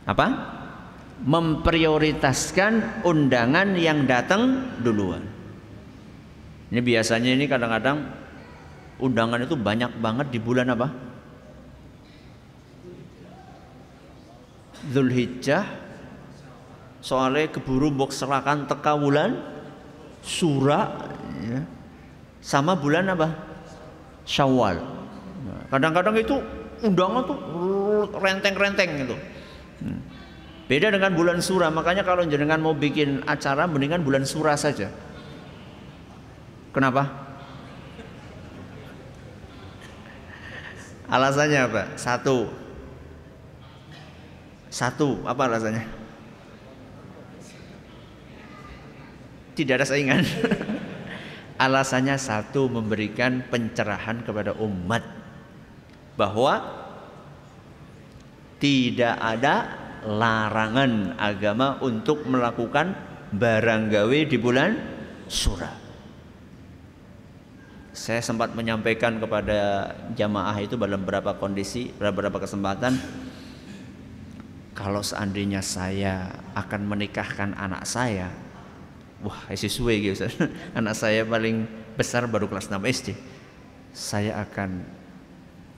[0.08, 0.56] Apa?
[1.18, 5.26] memprioritaskan undangan yang datang duluan.
[6.70, 8.06] Ini biasanya ini kadang-kadang
[9.02, 10.94] undangan itu banyak banget di bulan apa?
[14.94, 15.66] Zulhijjah
[16.98, 19.38] soalnya keburu mbok serakan teka bulan
[20.22, 20.84] surah
[21.42, 21.60] ya.
[22.42, 23.28] sama bulan apa?
[24.28, 24.98] Syawal.
[25.68, 26.36] Kadang-kadang itu
[26.84, 27.38] undangan tuh
[28.16, 29.16] renteng-renteng gitu.
[29.84, 30.00] Hmm.
[30.68, 34.92] Beda dengan bulan surah, makanya kalau jenengan mau bikin acara mendingan bulan surah saja.
[36.76, 37.08] Kenapa?
[41.08, 41.82] Alasannya apa?
[41.96, 42.52] Satu.
[44.68, 45.97] Satu, apa alasannya?
[49.58, 50.22] Tidak ada saingan.
[51.58, 55.02] alasannya satu memberikan pencerahan kepada umat
[56.14, 56.62] bahwa
[58.62, 59.54] tidak ada
[60.06, 62.94] larangan agama untuk melakukan
[63.34, 64.70] barang gawe di bulan
[65.26, 65.90] surah.
[67.90, 72.94] Saya sempat menyampaikan kepada jamaah itu dalam beberapa kondisi, beberapa kesempatan
[74.78, 78.30] kalau seandainya saya akan menikahkan anak saya,
[79.24, 80.26] wah sesuai gitu.
[80.78, 81.66] anak saya paling
[81.98, 83.08] besar baru kelas 6 SD.
[83.94, 84.84] Saya akan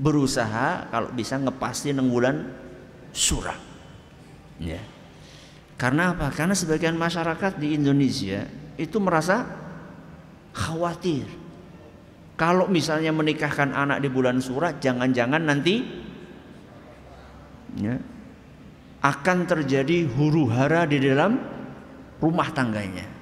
[0.00, 2.48] berusaha kalau bisa ngepasti neng bulan
[3.12, 3.70] surah
[4.60, 4.80] Ya.
[5.80, 6.28] Karena apa?
[6.28, 8.44] Karena sebagian masyarakat di Indonesia
[8.76, 9.48] itu merasa
[10.52, 11.24] khawatir.
[12.36, 15.80] Kalau misalnya menikahkan anak di bulan surat, jangan-jangan nanti
[17.80, 17.96] ya,
[19.00, 21.40] akan terjadi huru hara di dalam
[22.20, 23.19] rumah tangganya.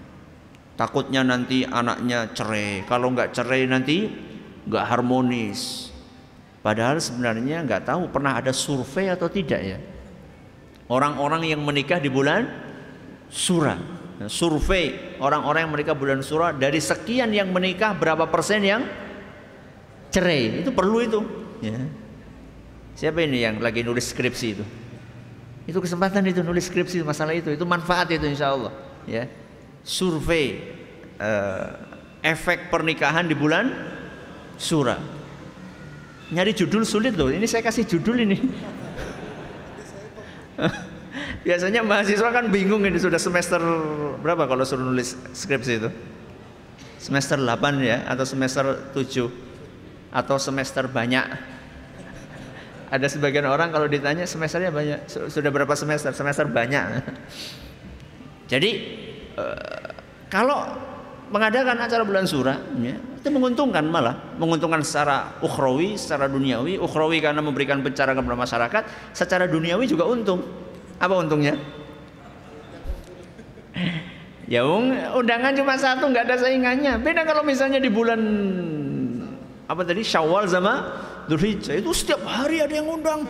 [0.78, 2.86] Takutnya nanti anaknya cerai.
[2.86, 4.06] Kalau nggak cerai nanti
[4.62, 5.90] nggak harmonis.
[6.62, 9.78] Padahal sebenarnya nggak tahu pernah ada survei atau tidak ya
[10.88, 12.48] orang-orang yang menikah di bulan
[13.28, 13.78] surah.
[14.18, 18.82] Nah, survei orang-orang yang menikah bulan surah dari sekian yang menikah berapa persen yang
[20.10, 21.20] cerai itu perlu itu.
[21.62, 21.78] Ya.
[22.98, 24.64] Siapa ini yang lagi nulis skripsi itu?
[25.70, 28.74] Itu kesempatan itu nulis skripsi masalah itu, itu manfaat itu insya Allah.
[29.06, 29.30] Ya.
[29.82, 30.58] Survei
[31.18, 31.68] uh,
[32.22, 33.70] efek pernikahan di bulan
[34.58, 34.98] surah.
[36.28, 37.32] Nyari judul sulit loh.
[37.32, 38.36] Ini saya kasih judul ini.
[41.46, 43.62] Biasanya mahasiswa kan bingung ini sudah semester
[44.20, 45.90] berapa kalau suruh nulis skripsi itu?
[46.98, 51.24] Semester 8 ya atau semester 7 atau semester banyak?
[52.94, 56.12] Ada sebagian orang kalau ditanya semesternya banyak, sudah berapa semester?
[56.12, 56.84] Semester banyak.
[58.52, 58.70] Jadi
[60.28, 60.64] kalau
[61.28, 64.36] mengadakan acara bulan surah ya, itu menguntungkan malah.
[64.40, 66.80] Menguntungkan secara ukhrawi secara duniawi.
[66.80, 70.40] Ukhrawi karena memberikan pencerahan kepada masyarakat secara duniawi juga untung.
[70.98, 71.54] Apa untungnya?
[74.48, 76.96] Ya undangan cuma satu nggak ada saingannya.
[77.04, 78.20] Beda kalau misalnya di bulan
[79.68, 81.76] apa tadi Syawal sama Dzulhijjah.
[81.76, 83.28] Itu setiap hari ada yang undang.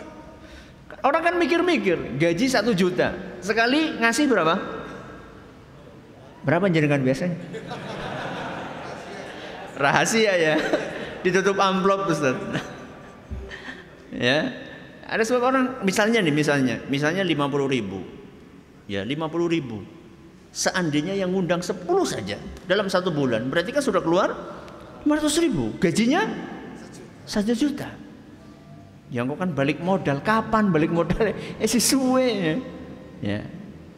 [1.03, 3.11] Orang kan mikir-mikir gaji satu juta.
[3.43, 4.78] Sekali ngasih berapa
[6.49, 7.37] Berapa jenengan biasanya?
[9.77, 10.55] Rahasia ya.
[11.21, 12.33] Ditutup amplop Ustaz.
[14.09, 14.49] ya.
[15.05, 18.01] Ada sebuah orang misalnya nih misalnya, misalnya 50 ribu.
[18.89, 19.85] Ya, 50 ribu.
[20.49, 24.33] Seandainya yang ngundang 10 saja dalam satu bulan, berarti kan sudah keluar
[25.05, 25.77] 500 ribu.
[25.77, 26.25] Gajinya
[27.29, 27.93] 1 juta.
[29.13, 31.29] Yang kok kan balik modal, kapan balik modal?
[31.61, 32.55] Eh sesuai ya.
[33.21, 33.41] ya.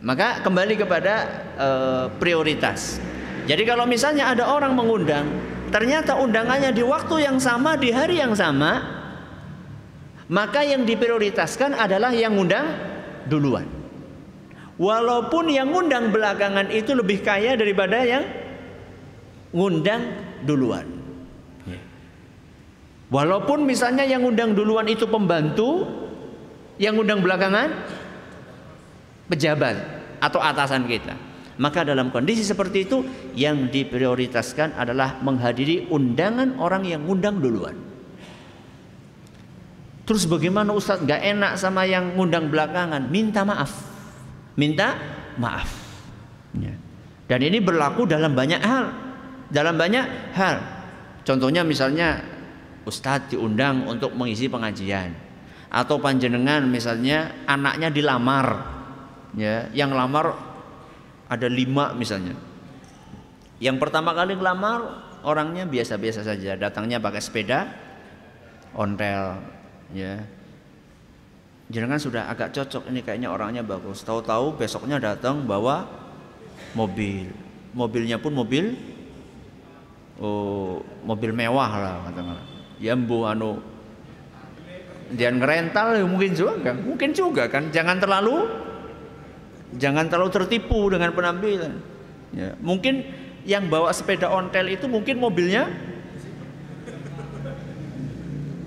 [0.01, 1.13] Maka kembali kepada
[1.57, 1.69] e,
[2.17, 2.97] prioritas.
[3.45, 5.29] Jadi kalau misalnya ada orang mengundang,
[5.69, 8.81] ternyata undangannya di waktu yang sama, di hari yang sama,
[10.25, 12.65] maka yang diprioritaskan adalah yang undang
[13.29, 13.69] duluan.
[14.81, 18.25] Walaupun yang undang belakangan itu lebih kaya daripada yang
[19.53, 20.01] ngundang
[20.41, 21.01] duluan.
[23.11, 25.83] Walaupun misalnya yang undang duluan itu pembantu,
[26.79, 27.75] yang undang belakangan
[29.31, 29.79] pejabat
[30.19, 31.15] atau atasan kita.
[31.61, 33.05] Maka dalam kondisi seperti itu
[33.37, 37.77] yang diprioritaskan adalah menghadiri undangan orang yang undang duluan.
[40.03, 43.07] Terus bagaimana Ustadz gak enak sama yang ngundang belakangan?
[43.07, 43.71] Minta maaf.
[44.57, 44.97] Minta
[45.37, 45.69] maaf.
[46.57, 46.75] Ya.
[47.29, 48.91] Dan ini berlaku dalam banyak hal.
[49.47, 50.57] Dalam banyak hal.
[51.21, 52.25] Contohnya misalnya
[52.83, 55.13] Ustadz diundang untuk mengisi pengajian.
[55.71, 58.80] Atau panjenengan misalnya anaknya dilamar
[59.35, 60.35] ya yang lamar
[61.31, 62.35] ada lima misalnya.
[63.61, 66.57] Yang pertama kali lamar orangnya biasa-biasa saja.
[66.57, 67.71] Datangnya pakai sepeda
[68.75, 69.39] ontel
[69.95, 70.19] ya.
[71.71, 74.03] Jangan sudah agak cocok ini kayaknya orangnya bagus.
[74.03, 75.87] Tahu-tahu besoknya datang bawa
[76.75, 77.31] mobil.
[77.71, 78.75] Mobilnya pun mobil
[80.19, 82.47] oh, mobil mewah lah katakanlah.
[82.81, 83.61] Ya bu anu
[85.11, 86.75] dia ngerental ya mungkin juga kan?
[86.83, 87.71] Mungkin juga kan?
[87.71, 88.47] Jangan terlalu
[89.79, 91.73] Jangan terlalu tertipu dengan penampilan.
[92.31, 93.07] Ya, mungkin
[93.47, 95.67] yang bawa sepeda ontel itu mungkin mobilnya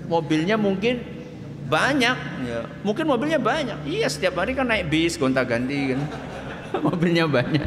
[0.05, 1.01] mobilnya mungkin
[1.65, 2.59] banyak ya.
[2.85, 3.89] Mungkin mobilnya banyak.
[3.89, 6.01] Iya, setiap hari kan naik bis gonta-ganti kan.
[6.85, 7.65] mobilnya banyak.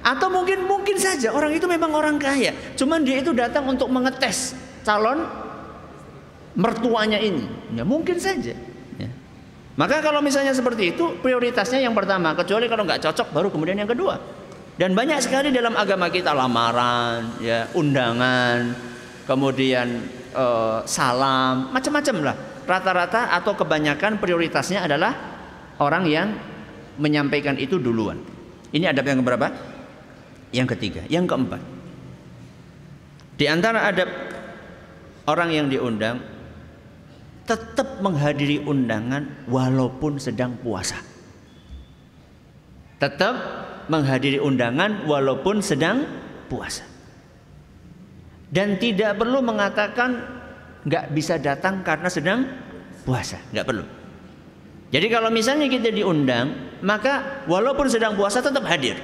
[0.00, 2.56] Atau mungkin mungkin saja orang itu memang orang kaya.
[2.78, 5.24] Cuman dia itu datang untuk mengetes calon
[6.56, 7.44] mertuanya ini.
[7.76, 8.56] Ya, mungkin saja.
[9.76, 13.88] Maka kalau misalnya seperti itu prioritasnya yang pertama kecuali kalau nggak cocok baru kemudian yang
[13.88, 14.16] kedua.
[14.76, 18.76] Dan banyak sekali dalam agama kita lamaran, ya undangan,
[19.24, 22.36] kemudian eh, salam, macam-macam lah.
[22.66, 25.12] Rata-rata atau kebanyakan prioritasnya adalah
[25.80, 26.28] orang yang
[26.96, 28.20] menyampaikan itu duluan.
[28.72, 29.48] Ini adab yang keberapa?
[30.52, 31.60] Yang ketiga, yang keempat.
[33.36, 34.08] Di antara adab
[35.28, 36.35] orang yang diundang
[37.46, 40.98] tetap menghadiri undangan walaupun sedang puasa.
[42.98, 43.34] Tetap
[43.86, 46.02] menghadiri undangan walaupun sedang
[46.50, 46.82] puasa.
[48.50, 50.22] Dan tidak perlu mengatakan
[50.86, 52.46] nggak bisa datang karena sedang
[53.06, 53.84] puasa, nggak perlu.
[54.90, 58.98] Jadi kalau misalnya kita diundang, maka walaupun sedang puasa tetap hadir.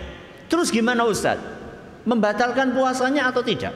[0.47, 1.43] Terus gimana Ustadz?
[2.03, 3.75] Membatalkan puasanya atau tidak?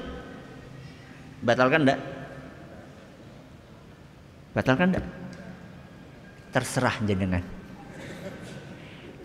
[1.42, 2.15] Batalkan enggak?
[4.56, 5.04] Batalkan enggak?
[6.56, 7.44] Terserah jenengan.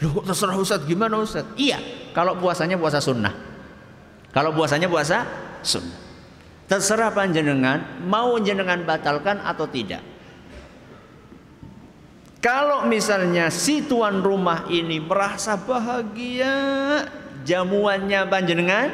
[0.03, 1.47] Loh terserah Ustaz gimana Ustaz?
[1.55, 1.79] Iya,
[2.11, 3.31] kalau puasanya puasa sunnah.
[4.35, 5.23] Kalau puasanya puasa
[5.63, 5.95] sunnah.
[6.67, 10.03] Terserah panjenengan mau jenengan batalkan atau tidak.
[12.43, 16.55] Kalau misalnya si tuan rumah ini merasa bahagia,
[17.45, 18.87] jamuannya panjenengan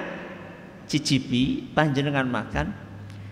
[0.85, 2.86] cicipi, panjenengan makan,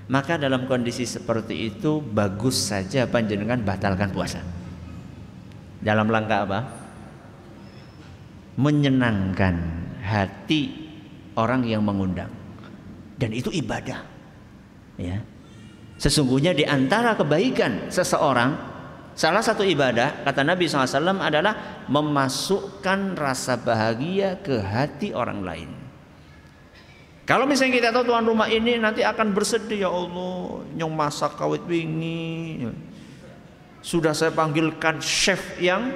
[0.06, 4.42] maka dalam kondisi seperti itu bagus saja panjenengan batalkan puasa.
[5.82, 6.60] Dalam langkah apa?
[8.56, 9.56] Menyenangkan
[10.02, 10.72] hati
[11.36, 12.30] orang yang mengundang.
[13.18, 14.02] Dan itu ibadah.
[14.96, 15.22] Ya.
[15.96, 18.76] Sesungguhnya di antara kebaikan seseorang
[19.16, 25.85] Salah satu ibadah kata Nabi SAW adalah memasukkan rasa bahagia ke hati orang lain.
[27.26, 31.66] Kalau misalnya kita tahu tuan rumah ini nanti akan bersedih ya Allah, nyong masak kawit
[31.66, 32.70] wingi.
[33.82, 35.90] Sudah saya panggilkan chef yang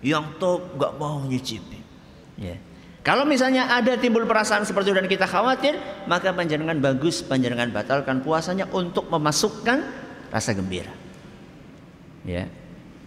[0.00, 1.80] yang top nggak mau nyicipi.
[2.40, 2.56] Ya.
[3.04, 5.76] Kalau misalnya ada timbul perasaan seperti itu dan kita khawatir,
[6.08, 9.80] maka panjenengan bagus panjenengan batalkan puasanya untuk memasukkan
[10.32, 10.92] rasa gembira.
[12.24, 12.48] Ya.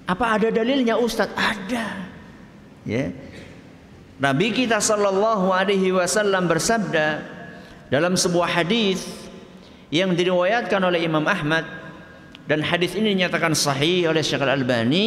[0.05, 1.37] Apa ada dalilnya Ustadz?
[1.37, 1.85] Ada.
[2.85, 3.13] Ya.
[4.21, 7.25] Nabi kita sallallahu alaihi wasallam bersabda
[7.89, 9.01] dalam sebuah hadis
[9.89, 11.65] yang diriwayatkan oleh Imam Ahmad
[12.45, 15.05] dan hadis ini dinyatakan sahih oleh Syekh Al-Albani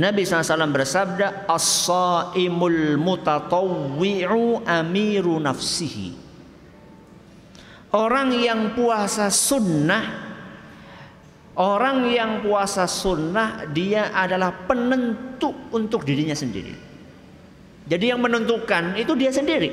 [0.00, 6.24] Nabi SAW bersabda As-saimul mutatawwi'u amiru nafsihi.
[7.92, 10.24] Orang yang puasa sunnah
[11.56, 16.95] Orang yang puasa sunnah Dia adalah penentu untuk dirinya sendiri
[17.86, 19.70] Jadi yang menentukan itu dia sendiri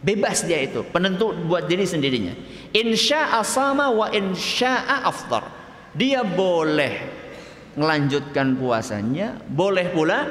[0.00, 2.32] Bebas dia itu Penentu buat diri sendirinya
[2.72, 5.44] Insya sama wa insya'a aftar
[5.92, 7.26] Dia boleh
[7.76, 10.24] melanjutkan puasanya, boleh pula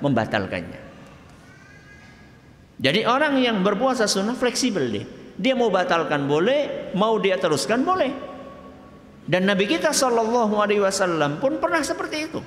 [0.00, 0.80] membatalkannya.
[2.80, 5.06] Jadi orang yang berpuasa sunnah fleksibel dia.
[5.38, 8.10] Dia mau batalkan boleh, mau dia teruskan boleh.
[9.28, 12.40] Dan Nabi kita Shallallahu Alaihi Wasallam pun pernah seperti itu.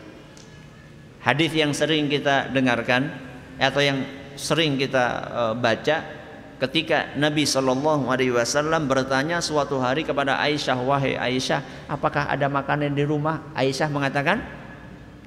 [1.21, 4.05] Hadis yang sering kita dengarkan atau yang
[4.39, 6.21] sering kita uh, baca
[6.61, 12.93] ketika Nabi Shallallahu Alaihi Wasallam bertanya suatu hari kepada Aisyah, wahai Aisyah, apakah ada makanan
[12.93, 13.41] di rumah?
[13.57, 14.45] Aisyah mengatakan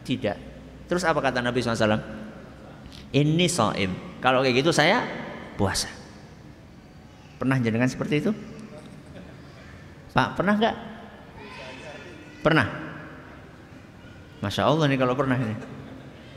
[0.06, 0.38] tidak.
[0.86, 1.98] Terus apa kata Nabi SAW?
[3.10, 3.90] Ini soim.
[4.22, 5.02] Kalau kayak gitu saya
[5.58, 5.90] puasa.
[7.40, 8.30] Pernah jenengan seperti itu?
[10.14, 10.76] Pak, pernah nggak?
[12.46, 12.66] Pernah.
[14.38, 15.56] Masya Allah nih kalau pernah ini.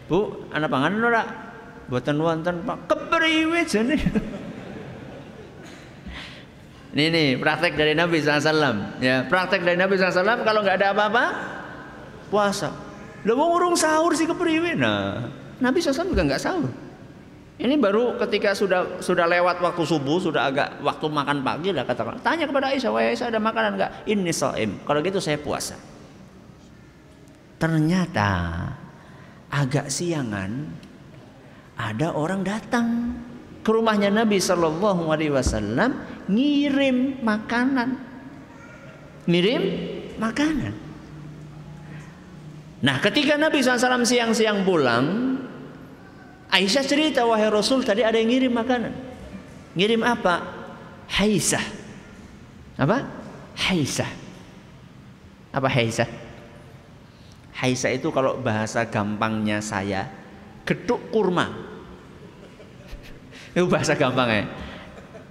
[0.09, 1.46] Bu, anak panganan ora?
[1.87, 3.95] Buatan wonten Pak kepriwe jane.
[6.97, 8.99] Ini nih praktek dari Nabi SAW.
[8.99, 11.25] Ya, praktek dari Nabi SAW kalau nggak ada apa-apa
[12.27, 12.73] puasa.
[13.23, 14.75] Lo mau urung sahur sih kepriwe?
[14.75, 15.31] Nah,
[15.63, 16.71] Nabi SAW juga nggak sahur.
[17.57, 22.21] Ini baru ketika sudah sudah lewat waktu subuh, sudah agak waktu makan pagi lah katakan.
[22.21, 23.91] Tanya kepada Aisyah, wahai Aisyah ada makanan nggak?
[24.05, 24.77] Ini soim.
[24.85, 25.73] Kalau gitu saya puasa.
[27.57, 28.29] Ternyata
[29.49, 30.69] agak siangan
[31.77, 33.13] ada orang datang
[33.61, 37.89] ke rumahnya Nabi Shallallahu Alaihi Wasallam ngirim makanan,
[39.29, 39.63] ngirim
[40.17, 40.73] makanan.
[42.77, 45.33] Nah, ketika Nabi SAW siang-siang pulang,
[46.53, 48.93] Aisyah cerita wahai Rasul tadi ada yang ngirim makanan.
[49.73, 50.45] Ngirim apa?
[51.09, 51.65] Haisah.
[52.77, 53.01] Apa?
[53.57, 54.11] Haisah.
[55.51, 56.09] Apa haisah?
[57.57, 60.05] Haisah itu kalau bahasa gampangnya saya,
[60.63, 61.66] geduk kurma.
[63.57, 64.45] Itu bahasa gampang ya.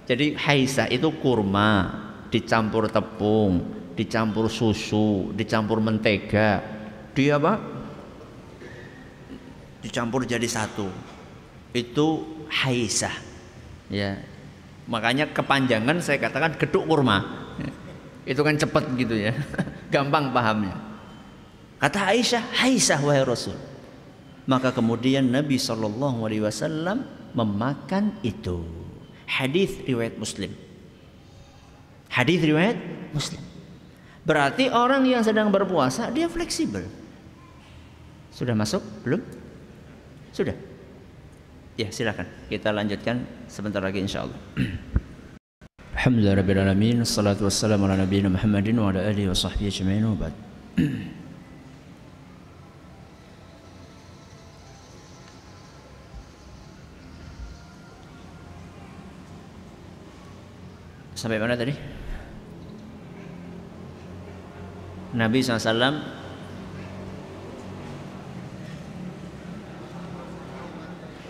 [0.03, 1.95] Jadi haisa itu kurma
[2.27, 3.63] dicampur tepung,
[3.95, 6.59] dicampur susu, dicampur mentega.
[7.15, 7.55] Dia apa?
[9.79, 10.91] Dicampur jadi satu.
[11.71, 13.15] Itu haisa.
[13.87, 14.19] Ya.
[14.91, 17.23] Makanya kepanjangan saya katakan geduk kurma.
[18.27, 19.31] Itu kan cepat gitu ya.
[19.95, 20.75] Gampang pahamnya.
[21.79, 23.55] Kata Aisyah, haisah wahai Rasul.
[24.43, 28.65] Maka kemudian Nabi Shallallahu Alaihi Wasallam memakan itu.
[29.29, 30.49] Hadis riwayat Muslim.
[32.09, 32.81] Hadis riwayat
[33.13, 33.43] Muslim.
[34.25, 36.83] Berarti orang yang sedang berpuasa dia fleksibel.
[38.33, 38.81] Sudah masuk?
[39.05, 39.21] Belum?
[40.33, 40.57] Sudah.
[41.77, 42.25] Ya, silakan.
[42.49, 44.37] Kita lanjutkan sebentar lagi insyaallah.
[45.93, 51.16] Alhamdulillah rabbil alamin, ala nabiyina Muhammadin wa ala alihi wa sahbihi.
[61.17, 61.73] Sampai mana tadi?
[65.17, 65.97] Nabi SAW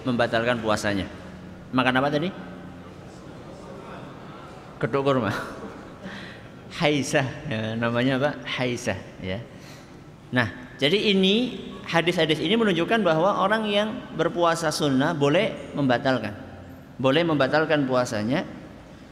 [0.04, 1.08] membatalkan puasanya.
[1.72, 2.28] Makan apa tadi?
[4.76, 5.32] Kedok kurma.
[6.84, 8.44] Haisah, ya, namanya apa?
[8.44, 9.40] Haisah, ya.
[10.36, 16.36] Nah, jadi ini hadis-hadis ini menunjukkan bahwa orang yang berpuasa sunnah boleh membatalkan,
[17.00, 18.57] boleh membatalkan puasanya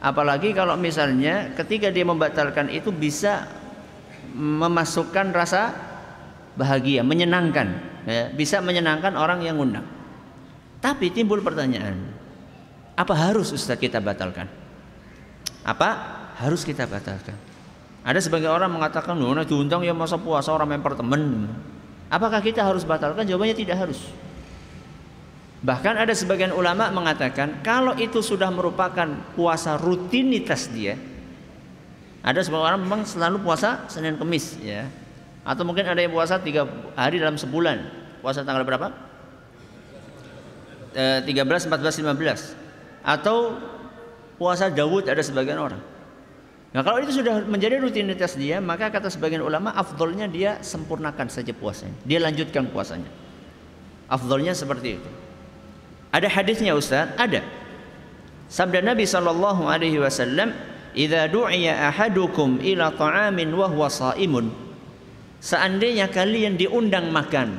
[0.06, 3.50] Apalagi kalau misalnya ketika dia membatalkan itu bisa
[4.38, 5.74] memasukkan rasa
[6.54, 7.68] bahagia, menyenangkan,
[8.06, 9.82] ya, bisa menyenangkan orang yang undang.
[10.78, 11.98] Tapi timbul pertanyaan,
[12.94, 14.46] apa harus Ustaz kita batalkan?
[15.66, 15.88] Apa
[16.38, 17.34] harus kita batalkan?
[18.06, 21.50] Ada sebagian orang mengatakan, "Nah, diundang ya masa puasa orang memper temen."
[22.06, 23.26] Apakah kita harus batalkan?
[23.26, 24.06] Jawabannya tidak harus.
[25.66, 30.94] Bahkan ada sebagian ulama mengatakan kalau itu sudah merupakan puasa rutinitas dia.
[32.22, 34.86] Ada sebagian orang memang selalu puasa Senin Kemis ya.
[35.42, 37.82] Atau mungkin ada yang puasa tiga hari dalam sebulan.
[38.22, 38.94] Puasa tanggal berapa?
[40.94, 41.34] E, 13,
[41.66, 43.02] 14, 15.
[43.02, 43.58] Atau
[44.38, 45.82] puasa Dawud ada sebagian orang.
[46.70, 51.50] Nah kalau itu sudah menjadi rutinitas dia, maka kata sebagian ulama, afdolnya dia sempurnakan saja
[51.50, 51.98] puasanya.
[52.06, 53.10] Dia lanjutkan puasanya.
[54.06, 55.25] Afdolnya seperti itu.
[56.16, 57.12] Ada hadisnya Ustaz?
[57.20, 57.44] Ada.
[58.48, 60.56] Sabda Nabi sallallahu alaihi wasallam,
[60.96, 64.66] "Idza du'iya ahadukum ila ta'amin wa huwa shaimun"
[65.46, 67.54] seandainya kalian diundang makan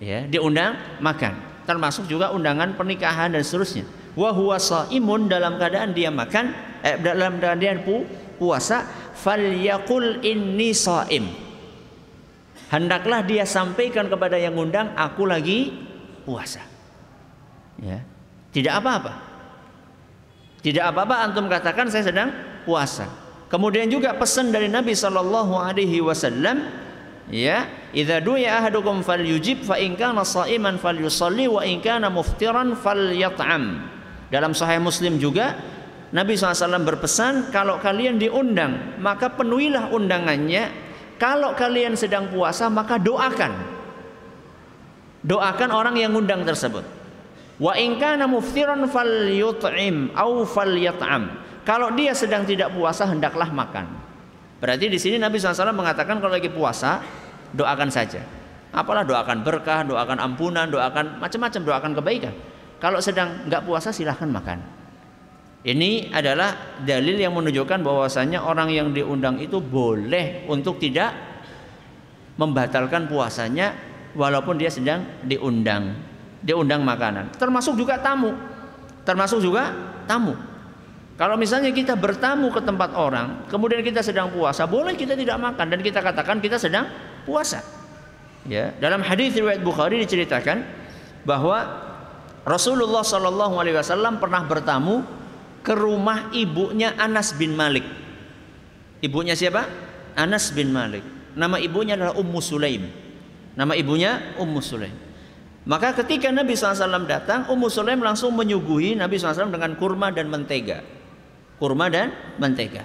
[0.00, 4.60] ya diundang makan termasuk juga undangan pernikahan dan seterusnya wa huwa
[4.92, 6.52] imun dalam keadaan dia makan
[6.84, 8.04] eh, dalam keadaan dia pu,
[8.36, 8.84] puasa
[9.16, 11.24] falyaqul inni shaim
[12.68, 15.72] hendaklah dia sampaikan kepada yang undang aku lagi
[16.28, 16.73] puasa
[17.82, 17.98] ya.
[18.54, 19.12] Tidak apa-apa.
[20.64, 22.30] Tidak apa-apa antum katakan saya sedang
[22.64, 23.04] puasa.
[23.50, 26.64] Kemudian juga pesan dari Nabi sallallahu alaihi wasallam
[27.28, 33.90] ya idza du'a ahadukum falyujib fa in kana sha'iman falyusalli wa in kana muftiran falyat'am.
[34.32, 35.58] Dalam sahih muslim juga
[36.14, 40.86] Nabi SAW berpesan kalau kalian diundang maka penuhilah undangannya.
[41.14, 43.52] Kalau kalian sedang puasa maka doakan.
[45.24, 46.93] Doakan orang yang undang tersebut
[47.64, 54.04] wa in kana muftiran falyut'im au falyat'am kalau dia sedang tidak puasa hendaklah makan
[54.64, 57.04] Berarti di sini Nabi SAW mengatakan kalau lagi puasa
[57.52, 58.24] doakan saja.
[58.72, 62.34] Apalah doakan berkah, doakan ampunan, doakan macam-macam, doakan kebaikan.
[62.80, 64.64] Kalau sedang nggak puasa silahkan makan.
[65.68, 71.12] Ini adalah dalil yang menunjukkan bahwasanya orang yang diundang itu boleh untuk tidak
[72.40, 73.76] membatalkan puasanya
[74.16, 75.92] walaupun dia sedang diundang,
[76.44, 77.32] diundang makanan.
[77.40, 78.36] Termasuk juga tamu.
[79.08, 79.72] Termasuk juga
[80.04, 80.36] tamu.
[81.14, 85.66] Kalau misalnya kita bertamu ke tempat orang, kemudian kita sedang puasa, boleh kita tidak makan
[85.70, 86.90] dan kita katakan kita sedang
[87.22, 87.62] puasa.
[88.44, 90.66] Ya, dalam hadis riwayat Bukhari diceritakan
[91.24, 91.64] bahwa
[92.44, 95.06] Rasulullah Shallallahu Alaihi Wasallam pernah bertamu
[95.64, 97.86] ke rumah ibunya Anas bin Malik.
[99.00, 99.64] Ibunya siapa?
[100.18, 101.06] Anas bin Malik.
[101.38, 102.90] Nama ibunya adalah Ummu Sulaim.
[103.54, 104.92] Nama ibunya Ummu Sulaim.
[105.64, 110.84] Maka ketika Nabi SAW datang, Ummu Sulaim langsung menyuguhi Nabi SAW dengan kurma dan mentega
[111.58, 112.84] kurma dan mentega.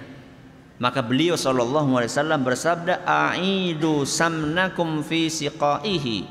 [0.80, 6.24] Maka beliau wasallam bersabda, "Aidu samnakum fi siqaihi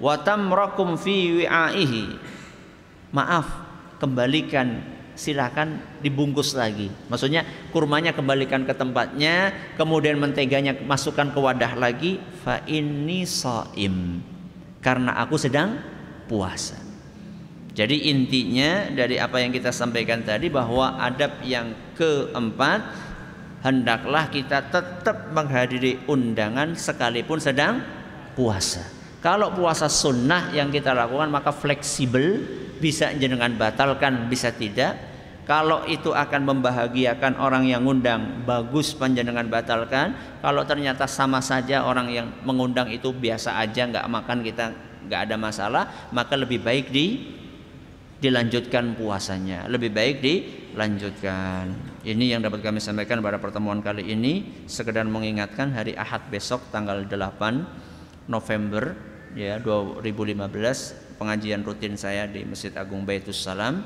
[0.00, 2.16] wa tamrakum fi wi'aihi."
[3.12, 3.44] Maaf,
[4.00, 4.80] kembalikan
[5.12, 6.88] silakan dibungkus lagi.
[7.12, 7.44] Maksudnya
[7.76, 12.16] kurmanya kembalikan ke tempatnya, kemudian menteganya masukkan ke wadah lagi.
[12.40, 14.24] Fa inni saim.
[14.80, 15.76] Karena aku sedang
[16.30, 16.78] puasa.
[17.74, 22.82] Jadi intinya dari apa yang kita sampaikan tadi bahwa adab yang keempat
[23.66, 27.82] hendaklah kita tetap menghadiri undangan sekalipun sedang
[28.38, 28.86] puasa.
[29.18, 32.40] Kalau puasa sunnah yang kita lakukan maka fleksibel
[32.78, 35.10] bisa jenengan batalkan bisa tidak.
[35.48, 40.14] Kalau itu akan membahagiakan orang yang ngundang bagus panjenengan batalkan.
[40.38, 45.36] Kalau ternyata sama saja orang yang mengundang itu biasa aja nggak makan kita nggak ada
[45.40, 47.38] masalah maka lebih baik di
[48.20, 49.64] dilanjutkan puasanya.
[49.66, 51.72] Lebih baik dilanjutkan.
[52.04, 54.64] Ini yang dapat kami sampaikan pada pertemuan kali ini.
[54.68, 58.94] Sekedar mengingatkan hari Ahad besok tanggal 8 November
[59.32, 63.84] ya 2015 pengajian rutin saya di Masjid Agung Baitus Salam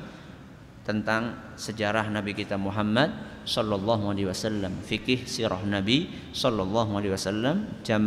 [0.84, 3.08] tentang sejarah Nabi kita Muhammad
[3.48, 8.02] sallallahu alaihi wasallam, fikih sirah Nabi sallallahu alaihi wasallam jam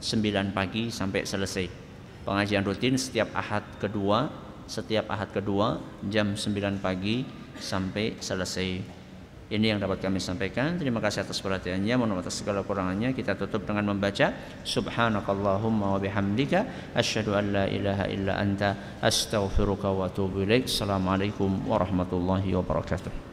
[0.00, 1.85] 9 pagi sampai selesai.
[2.26, 5.78] Pengajian rutin setiap Ahad kedua setiap ahad kedua
[6.10, 7.22] jam 9 pagi
[7.56, 8.98] sampai selesai.
[9.46, 10.74] Ini yang dapat kami sampaikan.
[10.74, 11.94] Terima kasih atas perhatiannya.
[11.94, 13.14] Mohon atas segala kurangannya.
[13.14, 14.34] Kita tutup dengan membaca
[14.66, 20.66] Subhanakallahumma wa bihamdika asyhadu an la ilaha illa anta astaghfiruka wa atubu ilaik.
[20.66, 23.25] Assalamualaikum warahmatullahi wabarakatuh.